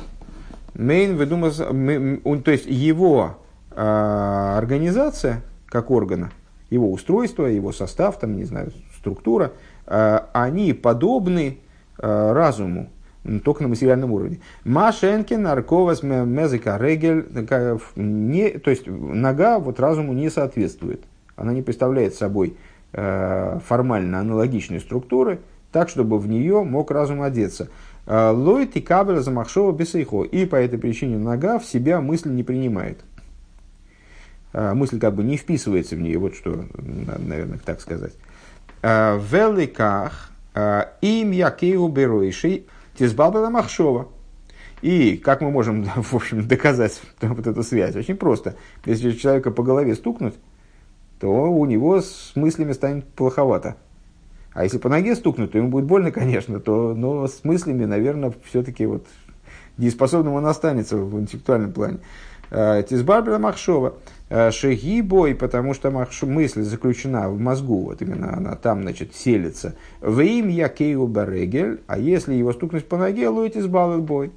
Мейн 0.79 1.17
ведумас, 1.17 1.57
то 1.57 2.51
есть 2.51 2.67
его 2.67 3.39
э, 3.73 4.55
организация 4.57 5.43
как 5.67 5.91
органа, 5.91 6.31
его 6.71 6.93
устройство, 6.93 7.47
его 7.47 7.73
состав, 7.73 8.21
там, 8.21 8.37
не 8.37 8.45
знаю, 8.45 8.73
структура, 8.97 9.53
э, 9.87 10.21
они 10.33 10.73
подобны 10.75 11.59
э, 11.99 12.33
разуму, 12.33 12.91
только 13.45 13.63
на 13.63 13.69
материальном 13.69 14.13
уровне. 14.13 14.41
Машенкин, 14.65 15.47
Арковас, 15.47 16.03
Мезика, 16.03 16.79
Регель, 16.81 17.27
не, 17.97 18.51
то 18.51 18.71
есть 18.71 18.87
нога 18.87 19.59
вот 19.59 19.81
разуму 19.81 20.13
не 20.13 20.31
соответствует. 20.31 21.03
Она 21.37 21.53
не 21.53 21.63
представляет 21.63 22.15
собой 22.15 22.57
э, 22.93 23.59
формально 23.67 24.21
аналогичной 24.21 24.81
структуры, 24.81 25.41
так, 25.73 25.89
чтобы 25.89 26.19
в 26.19 26.27
нее 26.27 26.65
мог 26.65 26.91
разум 26.91 27.23
одеться. 27.23 27.69
Э, 28.07 28.31
Лойт 28.31 28.77
и 28.77 28.81
кабеля 28.81 29.21
замахшова 29.21 29.73
бесейхо. 29.73 30.25
И 30.25 30.47
по 30.47 30.57
этой 30.57 30.79
причине 30.79 31.19
нога 31.19 31.59
в 31.59 31.65
себя 31.65 32.01
мысль 32.01 32.31
не 32.31 32.43
принимает. 32.43 33.01
Э, 34.53 34.73
мысль 34.73 34.99
как 34.99 35.15
бы 35.15 35.23
не 35.23 35.37
вписывается 35.37 35.95
в 35.95 36.01
нее, 36.01 36.19
вот 36.19 36.35
что, 36.35 36.65
наверное, 36.79 37.61
так 37.65 37.81
сказать. 37.81 38.15
Э, 38.83 39.21
великах 39.31 40.33
им 41.03 41.31
якеу 41.31 41.87
беройший 41.87 42.67
тизбалбела 42.99 43.51
махшова. 43.51 44.09
И 44.83 45.17
как 45.17 45.41
мы 45.41 45.51
можем, 45.51 45.85
в 45.97 46.15
общем, 46.15 46.47
доказать 46.47 47.01
вот 47.21 47.47
эту 47.47 47.63
связь? 47.63 47.97
Очень 47.97 48.17
просто. 48.17 48.57
Если 48.85 49.13
человека 49.13 49.51
по 49.51 49.63
голове 49.63 49.95
стукнуть, 49.95 50.35
то 51.21 51.29
у 51.29 51.65
него 51.67 52.01
с 52.01 52.33
мыслями 52.35 52.73
станет 52.73 53.07
плоховато. 53.07 53.77
А 54.53 54.65
если 54.65 54.79
по 54.79 54.89
ноге 54.89 55.15
стукнуть, 55.15 55.53
то 55.53 55.59
ему 55.59 55.69
будет 55.69 55.85
больно, 55.85 56.11
конечно, 56.13 56.61
то, 56.61 56.95
но 56.95 57.27
с 57.27 57.45
мыслями, 57.45 57.85
наверное, 57.85 58.33
все-таки 58.45 58.87
вот 58.87 59.07
дееспособным 59.77 60.35
он 60.35 60.47
останется 60.47 60.97
в 60.97 61.19
интеллектуальном 61.21 61.73
плане. 61.73 61.99
А, 62.51 62.83
Тизбарбера 62.83 63.39
Махшова. 63.39 63.95
А, 64.31 64.51
Шеги 64.51 65.01
бой, 65.01 65.35
потому 65.35 65.75
что 65.75 65.91
мысль 66.23 66.63
заключена 66.63 67.29
в 67.31 67.39
мозгу, 67.39 67.85
вот 67.85 68.03
именно 68.03 68.37
она 68.37 68.57
там, 68.57 68.83
значит, 68.83 69.15
селится. 69.15 69.75
В 70.01 70.21
им 70.21 70.49
я 70.49 70.69
кейу 70.69 71.07
барегель, 71.07 71.81
а 71.87 71.99
если 71.99 72.35
его 72.35 72.53
стукнуть 72.53 72.87
по 72.87 72.97
ноге, 72.97 73.29
лойтис 73.29 73.67
балл 73.67 73.99
бой. 74.01 74.33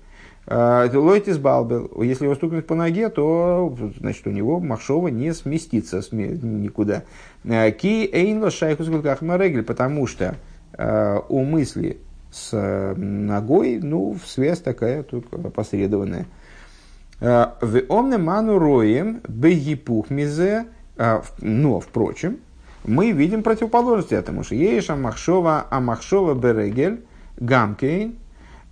А, 0.47 0.89
лойтис 0.93 1.37
балбел. 1.37 1.91
Если 2.01 2.25
его 2.25 2.35
стукнуть 2.35 2.65
по 2.65 2.75
ноге, 2.75 3.09
то 3.09 3.75
значит, 3.99 4.25
у 4.27 4.31
него 4.31 4.59
махшова 4.59 5.09
не 5.09 5.33
сместится 5.33 6.01
никуда. 6.11 7.03
Э, 7.43 7.71
ки 7.71 8.09
эйнло 8.11 8.49
шайхус 8.49 8.87
регель, 8.87 9.63
потому 9.63 10.07
что 10.07 10.35
э, 10.73 11.19
у 11.29 11.43
мысли 11.43 11.97
с 12.31 12.49
э, 12.53 12.95
ногой, 12.95 13.79
ну, 13.81 14.17
связь 14.25 14.59
такая 14.59 15.03
только 15.03 15.35
опосредованная. 15.35 16.25
В 17.21 17.83
омне 17.87 18.17
ману 18.17 18.57
роем 18.57 19.21
бегипух 19.27 20.09
мизе, 20.09 20.65
но, 21.39 21.79
впрочем, 21.79 22.39
мы 22.83 23.11
видим 23.11 23.43
противоположность 23.43 24.11
этому, 24.11 24.43
что 24.43 24.55
еша 24.55 24.95
махшова 24.95 25.67
амахшова 25.69 26.33
берегель 26.33 27.05
гамкейн, 27.37 28.15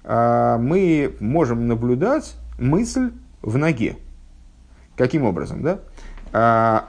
мы 0.04 1.16
можем 1.20 1.68
наблюдать 1.68 2.36
мысль 2.58 3.12
в 3.44 3.58
ноге. 3.58 3.98
Каким 4.98 5.26
образом, 5.26 5.62
да? 5.62 5.80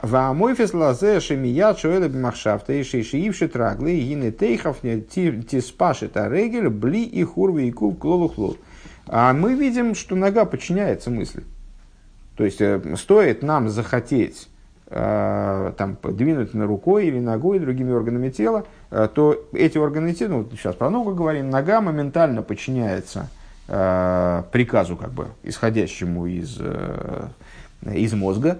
Ваамойфес 0.02 0.72
лазе 0.72 1.20
шемият 1.20 1.78
шоэла 1.78 2.08
бимахшафта 2.08 2.72
и 2.72 2.82
шейшиивши 2.82 3.48
траглы 3.48 3.98
гины 4.00 4.32
тейхов 4.32 4.78
тиспашит 4.80 6.16
арегель 6.16 6.70
бли 6.70 7.04
и 7.04 7.22
хурви 7.22 7.68
и 7.68 7.70
кул 7.70 7.94
клолухлол. 7.94 8.56
А 9.12 9.32
мы 9.32 9.54
видим, 9.54 9.94
что 9.94 10.14
нога 10.14 10.44
подчиняется 10.44 11.10
мысли. 11.10 11.42
То 12.36 12.44
есть, 12.44 12.60
э, 12.60 12.80
стоит 12.96 13.42
нам 13.42 13.68
захотеть 13.68 14.48
э, 14.86 15.72
там, 15.76 15.98
двинуть 16.02 16.54
на 16.54 16.66
рукой 16.66 17.06
или 17.06 17.18
ногой, 17.18 17.58
другими 17.58 17.92
органами 17.92 18.30
тела, 18.30 18.64
э, 18.90 19.08
то 19.12 19.48
эти 19.52 19.78
органы 19.78 20.14
тела, 20.14 20.28
ну, 20.30 20.48
сейчас 20.52 20.76
про 20.76 20.90
ногу 20.90 21.14
говорим, 21.14 21.50
нога 21.50 21.80
моментально 21.80 22.42
подчиняется 22.42 23.28
приказу, 23.66 24.96
как 24.96 25.12
бы, 25.12 25.28
исходящему 25.44 26.26
из, 26.26 26.60
из 27.86 28.12
мозга, 28.14 28.58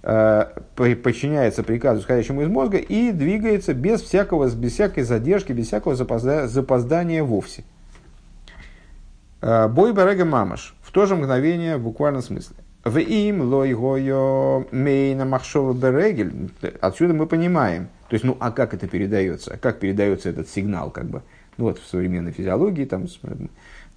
Э, 0.00 0.46
подчиняется 0.76 1.64
приказу, 1.64 2.00
исходящему 2.00 2.42
из 2.42 2.48
мозга, 2.48 2.78
и 2.78 3.10
двигается 3.10 3.74
без, 3.74 4.00
всякого, 4.00 4.48
без 4.48 4.72
всякой 4.72 5.02
задержки, 5.02 5.52
без 5.52 5.66
всякого 5.66 5.96
запозда, 5.96 6.46
запоздания 6.46 7.24
вовсе. 7.24 7.64
Э, 9.40 9.68
бой 9.68 9.92
барега 9.92 10.24
мамаш. 10.24 10.74
В 10.82 10.92
то 10.92 11.06
же 11.06 11.16
мгновение, 11.16 11.76
в 11.76 11.82
буквальном 11.82 12.22
смысле. 12.22 12.56
В 12.84 12.98
им 12.98 13.42
лой 13.42 13.74
гойо 13.74 14.66
мейна 14.70 15.24
махшова 15.24 15.72
берегель. 15.72 16.50
Отсюда 16.80 17.14
мы 17.14 17.26
понимаем. 17.26 17.88
То 18.08 18.14
есть, 18.14 18.24
ну, 18.24 18.36
а 18.40 18.50
как 18.50 18.72
это 18.72 18.88
передается? 18.88 19.58
Как 19.58 19.78
передается 19.78 20.30
этот 20.30 20.48
сигнал, 20.48 20.90
как 20.90 21.06
бы? 21.06 21.22
Ну, 21.56 21.64
вот 21.64 21.78
в 21.78 21.86
современной 21.86 22.32
физиологии, 22.32 22.84
там, 22.84 23.06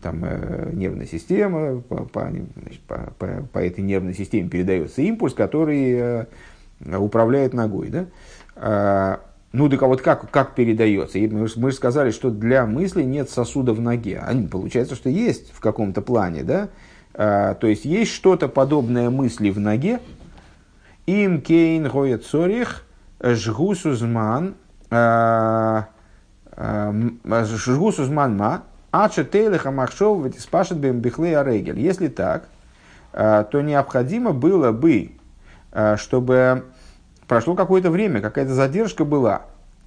там, 0.01 0.23
э, 0.25 0.71
нервная 0.73 1.05
система, 1.05 1.79
по, 1.81 2.03
по, 2.05 2.29
значит, 2.29 2.81
по, 2.81 3.13
по, 3.17 3.27
по 3.53 3.59
этой 3.59 3.81
нервной 3.81 4.13
системе 4.13 4.49
передается 4.49 5.01
импульс, 5.01 5.33
который 5.33 5.91
э, 5.91 6.25
управляет 6.97 7.53
ногой. 7.53 7.89
Да? 7.89 9.19
А, 9.53 9.57
ну, 9.57 9.69
так 9.69 9.81
а 9.83 9.87
вот 9.87 10.01
как, 10.01 10.29
как 10.31 10.55
передается? 10.55 11.19
И 11.19 11.27
мы, 11.27 11.47
же 11.47 11.75
сказали, 11.75 12.11
что 12.11 12.29
для 12.29 12.65
мысли 12.65 13.03
нет 13.03 13.29
сосуда 13.29 13.73
в 13.73 13.81
ноге. 13.81 14.21
А 14.25 14.33
получается, 14.49 14.95
что 14.95 15.09
есть 15.09 15.51
в 15.53 15.59
каком-то 15.59 16.01
плане. 16.01 16.43
Да? 16.43 16.69
А, 17.13 17.55
то 17.55 17.67
есть 17.67 17.85
есть 17.85 18.11
что-то 18.11 18.47
подобное 18.47 19.09
мысли 19.09 19.49
в 19.49 19.59
ноге. 19.59 19.99
Им 21.05 21.41
кейн 21.41 21.89
гоет 21.89 22.25
цорих 22.25 22.85
жгусузман 23.21 24.55
а, 24.89 25.87
а, 26.55 26.93
жгусузман 27.43 28.37
ма 28.37 28.63
Ача 28.91 29.23
тейлиха 29.23 29.71
махшов 29.71 30.25
спашет 30.37 30.77
бихлей 30.77 31.37
арегель. 31.37 31.79
Если 31.79 32.09
так, 32.09 32.49
то 33.13 33.61
необходимо 33.61 34.33
было 34.33 34.73
бы, 34.73 35.11
чтобы 35.95 36.65
прошло 37.31 37.55
какое-то 37.55 37.89
время, 37.91 38.19
какая-то 38.19 38.53
задержка 38.53 39.05
была, 39.05 39.43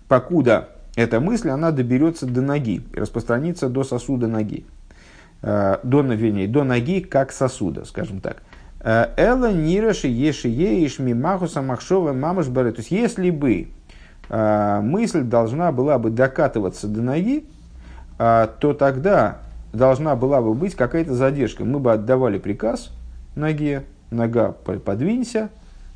покуда 0.09 0.70
эта 0.96 1.20
мысль, 1.20 1.50
она 1.50 1.72
доберется 1.72 2.24
до 2.24 2.40
ноги 2.40 2.83
распространится 2.94 3.68
до 3.68 3.85
сосуда 3.85 4.28
ноги. 4.28 4.64
Э, 5.42 5.76
до, 5.83 6.00
вернее, 6.00 6.48
до 6.48 6.64
ноги 6.64 7.00
как 7.00 7.33
сосуда, 7.33 7.85
скажем 7.85 8.20
так. 8.20 8.38
Эла 8.83 9.52
нираши 9.52 10.09
еши 10.09 10.48
еиш 10.48 10.98
мимахуса 10.98 11.61
махшова 11.61 12.14
мамаш 12.14 12.46
То 12.46 12.74
есть, 12.78 12.90
если 12.90 13.28
бы 13.28 13.68
мысль 14.30 15.20
должна 15.20 15.70
была 15.70 15.98
бы 15.98 16.09
докатываться 16.09 16.88
до 16.88 17.02
ноги, 17.02 17.44
а, 18.18 18.46
то 18.46 18.72
тогда 18.72 19.37
должна 19.74 20.16
была 20.16 20.40
бы 20.40 20.54
быть 20.54 20.74
какая-то 20.74 21.12
задержка. 21.12 21.66
Мы 21.66 21.78
бы 21.78 21.92
отдавали 21.92 22.38
приказ 22.38 22.90
ноге, 23.37 23.85
нога 24.11 24.52
подвинься, 24.52 25.50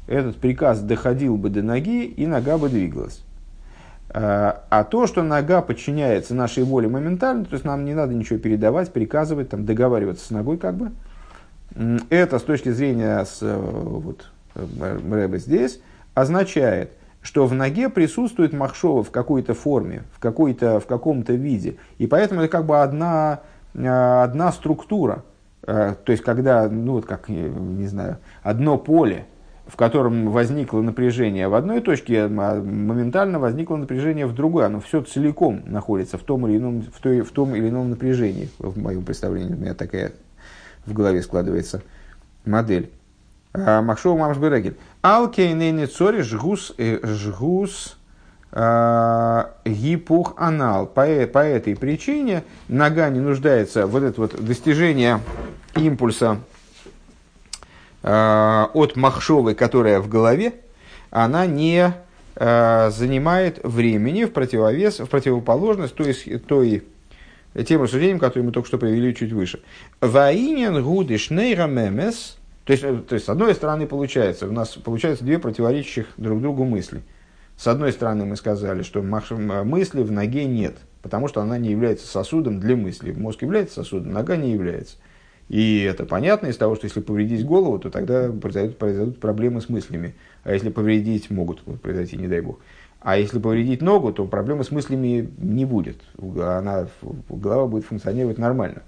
этот 0.09 0.37
приказ 0.37 0.81
доходил 0.81 1.37
бы 1.37 1.51
до 1.51 1.63
ноги, 1.63 2.05
и 2.05 2.27
нога 2.27 2.59
бы 2.59 2.69
двигалась. 2.69 3.23
А, 4.11 4.65
а 4.71 4.85
то, 4.85 5.07
что 5.07 5.23
нога 5.23 5.61
подчиняется 5.61 6.35
нашей 6.35 6.65
воле 6.65 6.89
моментально, 6.89 7.45
то 7.45 7.53
есть 7.53 7.65
нам 7.65 7.85
не 7.85 7.95
надо 7.95 8.15
ничего 8.15 8.39
передавать, 8.39 8.93
приказывать, 8.93 9.51
там, 9.51 9.67
договариваться 9.67 10.27
с 10.27 10.31
ногой, 10.31 10.57
как 10.57 10.77
бы, 10.77 10.93
это 12.09 12.39
с 12.39 12.43
точки 12.43 12.71
зрения 12.71 13.25
с, 13.25 13.39
э, 13.43 13.55
вот, 13.55 14.31
Рэбе 14.55 15.39
здесь 15.39 15.81
означает, 16.15 16.93
что 17.21 17.47
в 17.47 17.53
ноге 17.53 17.91
присутствует 17.91 18.53
махшова 18.53 19.05
в 19.05 19.11
какой-то 19.11 19.55
форме, 19.55 20.03
в, 20.15 20.19
какой-то, 20.19 20.81
в 20.81 20.87
каком-то 20.87 21.35
виде. 21.35 21.77
И 21.99 22.07
поэтому 22.07 22.41
это 22.41 22.51
как 22.51 22.65
бы 22.65 22.81
одна, 22.81 23.41
э, 23.75 23.87
одна 23.87 24.51
структура. 24.53 25.23
Э, 25.63 25.95
то 26.03 26.13
есть, 26.13 26.25
когда, 26.25 26.69
ну 26.69 26.93
вот 26.93 27.05
как, 27.05 27.29
не 27.29 27.87
знаю, 27.87 28.17
одно 28.43 28.79
поле 28.79 29.27
в 29.69 29.77
котором 29.77 30.31
возникло 30.31 30.81
напряжение 30.81 31.49
в 31.49 31.55
одной 31.55 31.81
точке, 31.81 32.23
а 32.25 32.29
моментально 32.29 33.39
возникло 33.39 33.77
напряжение 33.77 34.27
в 34.27 34.35
другой. 34.35 34.67
Оно 34.67 34.81
все 34.81 35.03
целиком 35.03 35.63
находится 35.67 36.17
в 36.17 36.23
том 36.23 36.49
или 36.49 36.57
ином, 36.57 36.83
в 36.83 37.01
той, 37.01 37.21
в 37.21 37.31
том 37.31 37.55
или 37.55 37.69
ином 37.69 37.91
напряжении, 37.91 38.49
в 38.59 38.79
моем 38.79 39.05
представлении. 39.05 39.55
У 39.55 39.59
меня 39.59 39.75
такая 39.75 40.13
в 40.87 40.95
голове 40.95 41.23
складывается 41.23 41.83
модель. 42.47 42.91
А, 43.53 43.83
Махшоу 43.83 44.17
Мамшберегель. 44.17 44.77
Алкейнейни 45.03 45.85
цори 45.85 46.23
жгус, 46.23 46.75
э, 46.79 46.99
жгус 47.03 47.99
а, 48.53 49.51
гипух 49.67 50.35
анал. 50.39 50.87
По, 50.87 51.05
по 51.27 51.41
этой 51.41 51.77
причине 51.77 52.43
нога 52.69 53.11
не 53.11 53.21
нуждается 53.21 53.87
вот 53.87 54.03
это 54.03 54.21
вот 54.21 54.43
достижение 54.43 55.21
импульса 55.75 56.39
от 58.03 58.97
махшовой, 58.97 59.55
которая 59.55 60.01
в 60.01 60.09
голове, 60.09 60.55
она 61.11 61.47
не 61.47 61.93
э, 62.37 62.91
занимает 62.91 63.61
времени 63.65 64.25
в 64.25 64.33
противовес, 64.33 65.01
в 65.01 65.07
противоположность 65.07 65.95
той, 65.95 66.15
той 66.15 66.85
тем 67.67 67.83
рассуждениям, 67.83 68.19
которые 68.19 68.45
мы 68.45 68.53
только 68.53 68.69
что 68.69 68.79
привели 68.79 69.15
чуть 69.15 69.33
выше. 69.33 69.61
Ваинен 70.01 70.83
гудиш 70.83 71.31
нейрамемес, 71.31 72.39
то 72.65 72.73
есть, 72.73 72.83
то 72.83 73.15
есть, 73.15 73.27
с 73.27 73.29
одной 73.29 73.55
стороны, 73.55 73.87
получается, 73.87 74.47
у 74.47 74.53
нас 74.53 74.71
получается 74.71 75.25
две 75.25 75.39
противоречащих 75.39 76.07
друг 76.17 76.41
другу 76.41 76.65
мысли. 76.65 77.03
С 77.57 77.67
одной 77.67 77.93
стороны, 77.93 78.25
мы 78.25 78.37
сказали, 78.37 78.83
что 78.83 79.03
мысли 79.03 80.03
в 80.03 80.13
ноге 80.13 80.45
нет, 80.45 80.77
потому 81.03 81.27
что 81.27 81.41
она 81.41 81.59
не 81.59 81.71
является 81.71 82.07
сосудом 82.07 82.61
для 82.61 82.77
мысли. 82.77 83.11
Мозг 83.11 83.43
является 83.43 83.77
сосудом, 83.77 84.13
нога 84.13 84.37
не 84.37 84.53
является. 84.53 84.97
И 85.49 85.81
это 85.81 86.05
понятно 86.05 86.49
из 86.49 86.57
того, 86.57 86.77
что 86.77 86.85
если 86.85 87.01
повредить 87.01 87.45
голову, 87.45 87.79
то 87.79 87.91
тогда 87.91 88.31
произойдут, 88.31 88.79
произойдут 88.79 89.21
проблемы 89.21 89.61
с 89.61 89.69
мыслями. 89.69 90.15
А 90.45 90.53
если 90.53 90.69
повредить, 90.69 91.31
могут 91.31 91.63
произойти, 91.81 92.17
не 92.17 92.29
дай 92.29 92.41
бог. 92.41 92.59
А 93.01 93.17
если 93.17 93.39
повредить 93.39 93.81
ногу, 93.81 94.13
то 94.13 94.27
проблемы 94.27 94.65
с 94.65 94.71
мыслями 94.71 95.31
не 95.39 95.65
будет. 95.65 95.99
Она, 96.19 96.89
голова 97.29 97.67
будет 97.67 97.87
функционировать 97.87 98.39
нормально. 98.39 98.83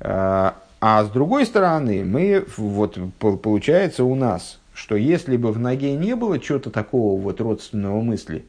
А, 0.00 0.56
а 0.80 1.04
с 1.04 1.10
другой 1.10 1.44
стороны, 1.44 2.04
мы, 2.04 2.44
вот, 2.56 2.98
получается 3.20 4.04
у 4.04 4.14
нас, 4.14 4.58
что 4.72 4.96
если 4.96 5.36
бы 5.36 5.52
в 5.52 5.58
ноге 5.58 5.94
не 5.94 6.16
было 6.16 6.38
чего-то 6.38 6.70
такого 6.70 7.20
вот 7.20 7.40
родственного 7.40 8.00
мысли, 8.00 8.46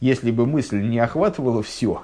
если 0.00 0.32
бы 0.32 0.44
мысль 0.44 0.80
не 0.80 0.98
охватывала 0.98 1.62
все, 1.62 2.02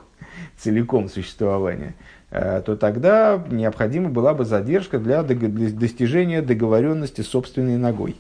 целиком 0.57 1.09
существование, 1.09 1.95
то 2.35 2.77
тогда 2.77 3.43
необходима 3.51 4.09
была 4.09 4.35
бы 4.35 4.45
задержка 4.45 4.99
для 4.99 5.23
достижения 5.23 6.43
договоренности 6.43 7.21
собственной 7.21 7.77
ногой. 7.77 8.17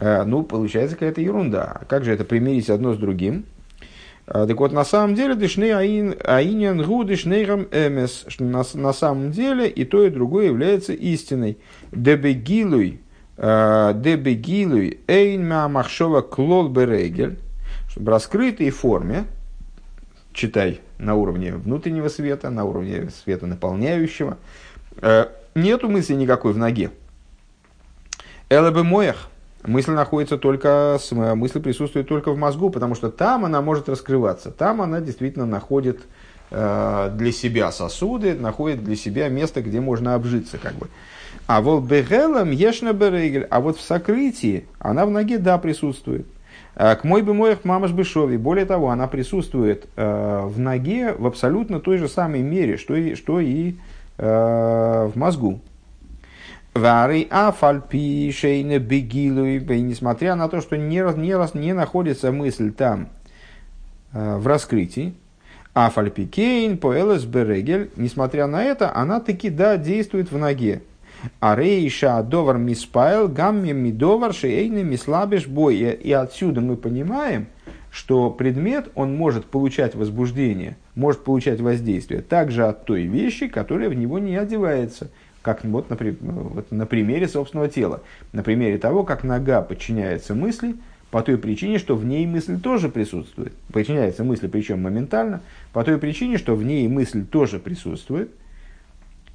Э, 0.00 0.24
ну, 0.24 0.42
получается 0.42 0.96
какая-то 0.96 1.20
ерунда. 1.20 1.82
Как 1.88 2.04
же 2.04 2.12
это 2.12 2.24
примирить 2.24 2.70
одно 2.70 2.94
с 2.94 2.98
другим? 2.98 3.44
Э, 4.26 4.46
так 4.46 4.58
вот, 4.58 4.72
на 4.72 4.84
самом 4.84 5.14
деле, 5.14 5.34
дышны 5.34 5.72
аинян 5.72 6.82
гу 6.82 7.04
дышнейрам 7.04 7.66
эмес, 7.70 8.26
на 8.38 8.92
самом 8.92 9.30
деле 9.30 9.68
и 9.68 9.84
то, 9.84 10.04
и 10.04 10.10
другое 10.10 10.46
является 10.46 10.92
истиной. 10.92 11.58
Дебегилуй, 11.92 13.00
дебегилуй 13.36 15.00
эйн 15.08 15.48
махшова 15.48 16.20
клол 16.20 16.68
берегель, 16.68 17.38
в 17.96 18.08
раскрытой 18.08 18.70
форме, 18.70 19.24
читай, 20.32 20.80
на 20.98 21.14
уровне 21.14 21.52
внутреннего 21.52 22.08
света, 22.08 22.50
на 22.50 22.64
уровне 22.64 23.10
света 23.22 23.46
наполняющего. 23.46 24.38
Э, 25.00 25.26
нету 25.54 25.88
мысли 25.88 26.14
никакой 26.14 26.52
в 26.52 26.58
ноге. 26.58 26.90
Элебе 28.48 28.82
моях. 28.82 29.28
Мысль 29.64 29.92
находится 29.92 30.36
только, 30.36 30.98
мысль 31.10 31.60
присутствует 31.60 32.06
только 32.06 32.32
в 32.32 32.36
мозгу, 32.36 32.68
потому 32.68 32.94
что 32.94 33.10
там 33.10 33.46
она 33.46 33.62
может 33.62 33.88
раскрываться. 33.88 34.50
Там 34.50 34.82
она 34.82 35.00
действительно 35.00 35.46
находит 35.46 36.00
э, 36.50 37.10
для 37.14 37.32
себя 37.32 37.72
сосуды, 37.72 38.34
находит 38.34 38.84
для 38.84 38.94
себя 38.94 39.28
место, 39.28 39.62
где 39.62 39.80
можно 39.80 40.14
обжиться. 40.14 40.58
Как 40.58 40.74
бы. 40.74 40.88
А 41.46 41.62
волбегелам 41.62 42.50
ешна 42.50 42.92
берегель, 42.92 43.46
а 43.50 43.60
вот 43.60 43.78
в 43.78 43.80
сокрытии 43.80 44.66
она 44.78 45.06
в 45.06 45.10
ноге, 45.10 45.38
да, 45.38 45.56
присутствует. 45.56 46.26
Э, 46.76 46.96
к 46.96 47.04
мой 47.04 47.22
бы 47.22 47.34
моих 47.34 47.64
мамаш 47.64 47.92
бешови. 47.92 48.36
Более 48.36 48.66
того, 48.66 48.90
она 48.90 49.06
присутствует 49.06 49.86
э, 49.96 50.40
в 50.44 50.58
ноге 50.58 51.12
в 51.12 51.26
абсолютно 51.26 51.80
той 51.80 51.98
же 51.98 52.08
самой 52.08 52.42
мере, 52.42 52.76
что 52.76 52.94
и, 52.96 53.14
что 53.14 53.40
и 53.40 53.76
э, 54.18 55.10
в 55.12 55.16
мозгу. 55.16 55.60
Вары 56.74 57.28
афальпи 57.30 58.32
шейне 58.32 58.80
бегилу, 58.80 59.44
несмотря 59.44 60.34
на 60.34 60.48
то, 60.48 60.60
что 60.60 60.76
не, 60.76 60.96
не, 61.16 61.58
не 61.58 61.72
находится 61.72 62.32
мысль 62.32 62.72
там 62.72 63.10
в 64.10 64.44
раскрытии, 64.44 65.14
афальпи 65.72 66.26
кейн 66.26 66.76
поэлэс 66.78 67.24
берегель, 67.26 67.90
несмотря 67.94 68.48
на 68.48 68.64
это, 68.64 68.92
она 68.92 69.20
таки 69.20 69.50
да 69.50 69.76
действует 69.76 70.32
в 70.32 70.38
ноге. 70.38 70.82
А 71.40 71.56
рейша 71.56 72.22
довар 72.22 72.58
миспайл 72.58 73.28
гамми 73.28 73.72
мидовар 73.72 74.32
шейны 74.32 74.82
мислабеш 74.82 75.46
бой. 75.46 75.76
И 75.76 76.12
отсюда 76.12 76.60
мы 76.60 76.76
понимаем, 76.76 77.46
что 77.90 78.30
предмет, 78.30 78.88
он 78.94 79.16
может 79.16 79.46
получать 79.46 79.94
возбуждение, 79.94 80.76
может 80.94 81.22
получать 81.24 81.60
воздействие 81.60 82.22
также 82.22 82.66
от 82.66 82.84
той 82.84 83.04
вещи, 83.04 83.48
которая 83.48 83.88
в 83.88 83.94
него 83.94 84.18
не 84.18 84.36
одевается. 84.36 85.10
Как 85.42 85.64
вот, 85.64 85.90
например, 85.90 86.16
вот 86.20 86.72
на 86.72 86.86
примере 86.86 87.28
собственного 87.28 87.68
тела. 87.68 88.02
На 88.32 88.42
примере 88.42 88.78
того, 88.78 89.04
как 89.04 89.24
нога 89.24 89.62
подчиняется 89.62 90.34
мысли, 90.34 90.74
по 91.10 91.22
той 91.22 91.38
причине, 91.38 91.78
что 91.78 91.94
в 91.94 92.04
ней 92.04 92.26
мысль 92.26 92.58
тоже 92.58 92.88
присутствует. 92.88 93.52
Подчиняется 93.72 94.24
мысли, 94.24 94.48
причем 94.48 94.82
моментально, 94.82 95.42
по 95.72 95.84
той 95.84 95.98
причине, 95.98 96.38
что 96.38 96.56
в 96.56 96.64
ней 96.64 96.88
мысль 96.88 97.24
тоже 97.24 97.58
присутствует– 97.58 98.30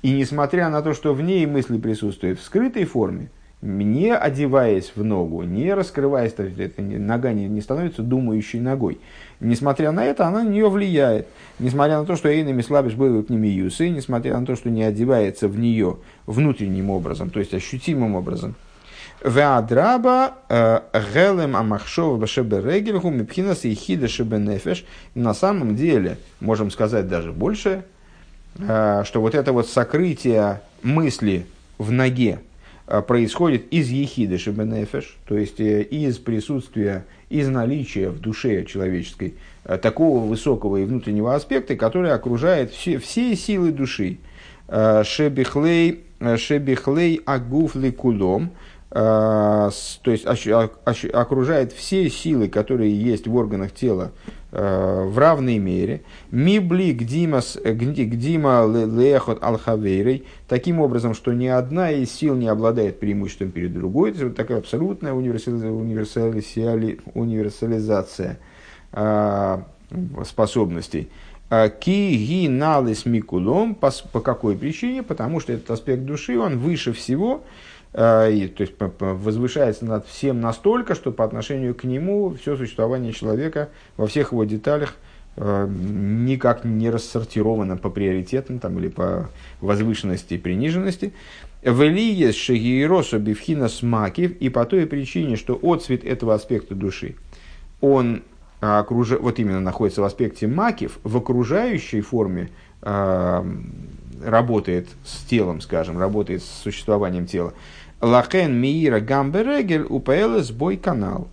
и 0.02 0.12
несмотря 0.12 0.70
на 0.70 0.82
то, 0.82 0.94
что 0.94 1.14
в 1.14 1.22
ней 1.22 1.46
мысли 1.46 1.78
присутствуют 1.78 2.40
в 2.40 2.44
скрытой 2.44 2.86
форме, 2.86 3.30
не 3.62 4.16
одеваясь 4.16 4.94
в 4.96 5.04
ногу, 5.04 5.44
не 5.44 5.74
раскрываясь, 5.74 6.32
то 6.32 6.44
есть 6.44 6.78
нога 6.78 7.34
не, 7.34 7.48
не 7.50 7.60
становится 7.60 8.02
думающей 8.02 8.60
ногой. 8.62 9.00
Несмотря 9.42 9.92
на 9.92 10.06
это, 10.06 10.28
она 10.28 10.44
на 10.44 10.50
нее 10.50 10.70
влияет. 10.70 11.28
Несмотря 11.60 12.00
на 12.00 12.06
то, 12.06 12.16
что 12.16 12.30
Эйнами 12.30 12.62
слабишь 12.62 12.94
был 12.94 13.22
к 13.22 13.30
ними 13.30 13.48
юсы, 13.48 13.90
несмотря 13.90 14.40
на 14.40 14.46
то, 14.46 14.56
что 14.56 14.70
не 14.70 14.84
одевается 14.84 15.50
в 15.50 15.60
нее 15.60 15.98
внутренним 16.26 16.90
образом, 16.90 17.30
то 17.30 17.40
есть 17.40 17.54
ощутимым 17.54 18.16
образом. 18.16 18.56
Веадраба 19.22 20.36
э, 20.48 20.80
гелем 21.14 21.58
амахшов 21.58 22.18
башебе 22.20 22.62
регельху 22.62 23.10
мипхинас 23.10 23.66
и 23.66 23.74
хида 23.74 24.08
шебенефеш. 24.08 24.86
На 25.14 25.34
самом 25.34 25.76
деле, 25.76 26.18
можем 26.40 26.72
сказать 26.72 27.10
даже 27.10 27.34
больше, 27.34 27.84
что 28.66 29.22
вот 29.22 29.36
это 29.36 29.54
вот 29.54 29.68
сокрытие 29.68 30.62
мысли 30.84 31.46
в 31.78 31.92
ноге 31.92 32.40
э, 32.88 33.02
происходит 33.02 33.72
из 33.72 33.90
ехиды 33.90 34.38
шебенефеш, 34.38 35.18
то 35.28 35.38
есть 35.38 35.60
э, 35.60 35.82
из 35.82 36.18
присутствия, 36.18 37.06
из 37.30 37.48
наличия 37.48 38.10
в 38.10 38.20
душе 38.20 38.66
человеческой 38.66 39.36
такого 39.82 40.26
высокого 40.26 40.78
и 40.78 40.86
внутреннего 40.86 41.36
аспекта, 41.36 41.76
который 41.76 42.12
окружает 42.12 42.72
все, 42.72 42.98
все 42.98 43.36
силы 43.36 43.72
души. 43.72 44.18
Шебихлей, 44.68 46.04
шебихлей 46.38 47.22
агуфли 47.26 47.92
кулом, 47.92 48.52
то 48.90 49.72
есть 50.06 50.26
окружает 50.26 51.74
все 51.74 52.10
силы, 52.10 52.48
которые 52.48 53.00
есть 53.00 53.28
в 53.28 53.36
органах 53.36 53.74
тела 53.74 54.12
Э, 54.12 54.39
в 54.52 55.18
равной 55.18 55.60
мере. 55.60 56.02
Мибли 56.32 56.92
гдимас, 56.92 57.58
гдима 57.64 58.66
лехот 58.66 59.44
алхавейрой, 59.44 60.26
таким 60.48 60.80
образом, 60.80 61.14
что 61.14 61.34
ни 61.34 61.48
одна 61.48 61.92
из 61.92 62.12
сил 62.12 62.36
не 62.36 62.48
обладает 62.48 63.00
преимуществом 63.00 63.52
перед 63.52 63.74
другой. 63.74 64.12
Это 64.12 64.26
вот 64.26 64.36
такая 64.36 64.58
абсолютная 64.58 65.14
универсализация, 65.14 66.98
универсализация 67.14 68.40
э, 68.94 69.58
способностей. 70.26 71.10
А, 71.52 71.70
ки 71.70 72.16
ги 72.16 72.48
налис 72.48 73.06
микулом, 73.06 73.76
по, 73.76 73.92
какой 74.20 74.56
причине? 74.56 75.04
Потому 75.04 75.40
что 75.40 75.54
этот 75.54 75.72
аспект 75.72 76.04
души, 76.04 76.38
он 76.40 76.60
выше 76.60 76.94
всего, 76.94 77.44
Э, 77.44 77.79
и, 77.94 78.54
то 78.56 78.62
есть 78.62 78.74
возвышается 79.00 79.86
над 79.86 80.06
всем 80.06 80.42
настолько, 80.42 80.94
что 80.94 81.12
по 81.12 81.24
отношению 81.24 81.74
к 81.74 81.84
нему 81.86 82.36
все 82.40 82.56
существование 82.56 83.14
человека 83.14 83.70
во 83.98 84.06
всех 84.06 84.32
его 84.32 84.44
деталях 84.44 84.96
э, 85.38 85.68
никак 85.68 86.66
не 86.66 86.92
рассортировано 86.92 87.78
по 87.78 87.90
приоритетам 87.90 88.60
там, 88.60 88.78
или 88.78 88.90
по 88.90 89.32
возвышенности 89.60 90.36
и 90.36 90.38
приниженности. 90.38 91.14
Велиес 91.64 92.36
шагиеросу 92.36 93.18
бифхина 93.18 93.68
смакив, 93.68 94.38
и 94.38 94.50
по 94.50 94.66
той 94.66 94.86
причине, 94.86 95.36
что 95.36 95.60
отцвет 95.62 96.06
этого 96.06 96.36
аспекта 96.36 96.76
души, 96.76 97.16
он 97.82 98.22
окруж... 98.62 99.12
вот 99.20 99.40
именно 99.40 99.62
находится 99.62 100.02
в 100.02 100.06
аспекте 100.06 100.48
макив, 100.48 101.00
в 101.04 101.18
окружающей 101.18 102.02
форме 102.02 102.50
работает 102.82 104.90
с 105.06 105.24
телом, 105.24 105.62
скажем, 105.62 106.00
работает 106.00 106.44
с 106.44 106.64
существованием 106.64 107.26
тела. 107.26 107.54
Лахен 108.02 108.54
Миира 108.54 109.00
Гамберегель 109.00 109.84
УПЛС 109.84 110.52
бой 110.52 110.78
канал. 110.78 111.28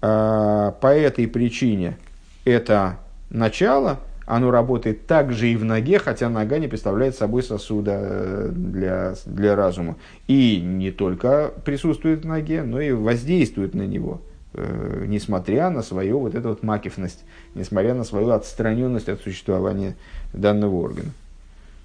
По 0.00 0.78
этой 0.82 1.28
причине 1.28 1.98
это 2.44 2.98
начало, 3.28 3.98
оно 4.30 4.50
работает 4.50 5.06
также 5.06 5.48
и 5.48 5.56
в 5.56 5.64
ноге, 5.64 5.98
хотя 5.98 6.28
нога 6.28 6.58
не 6.58 6.68
представляет 6.68 7.16
собой 7.16 7.42
сосуда 7.42 7.98
э, 8.00 8.48
для, 8.52 9.14
для 9.26 9.56
разума. 9.56 9.96
И 10.28 10.60
не 10.60 10.92
только 10.92 11.52
присутствует 11.64 12.22
в 12.22 12.28
ноге, 12.28 12.62
но 12.62 12.80
и 12.80 12.92
воздействует 12.92 13.74
на 13.74 13.82
него, 13.82 14.22
несмотря 14.54 15.70
на 15.70 15.82
свою 15.82 16.20
вот 16.20 16.34
эту 16.34 16.48
вот 16.48 16.62
макифность, 16.62 17.24
несмотря 17.54 17.94
на 17.94 18.04
свою 18.04 18.30
отстраненность 18.30 19.08
от 19.08 19.20
существования 19.20 19.96
данного 20.32 20.74
органа. 20.76 21.10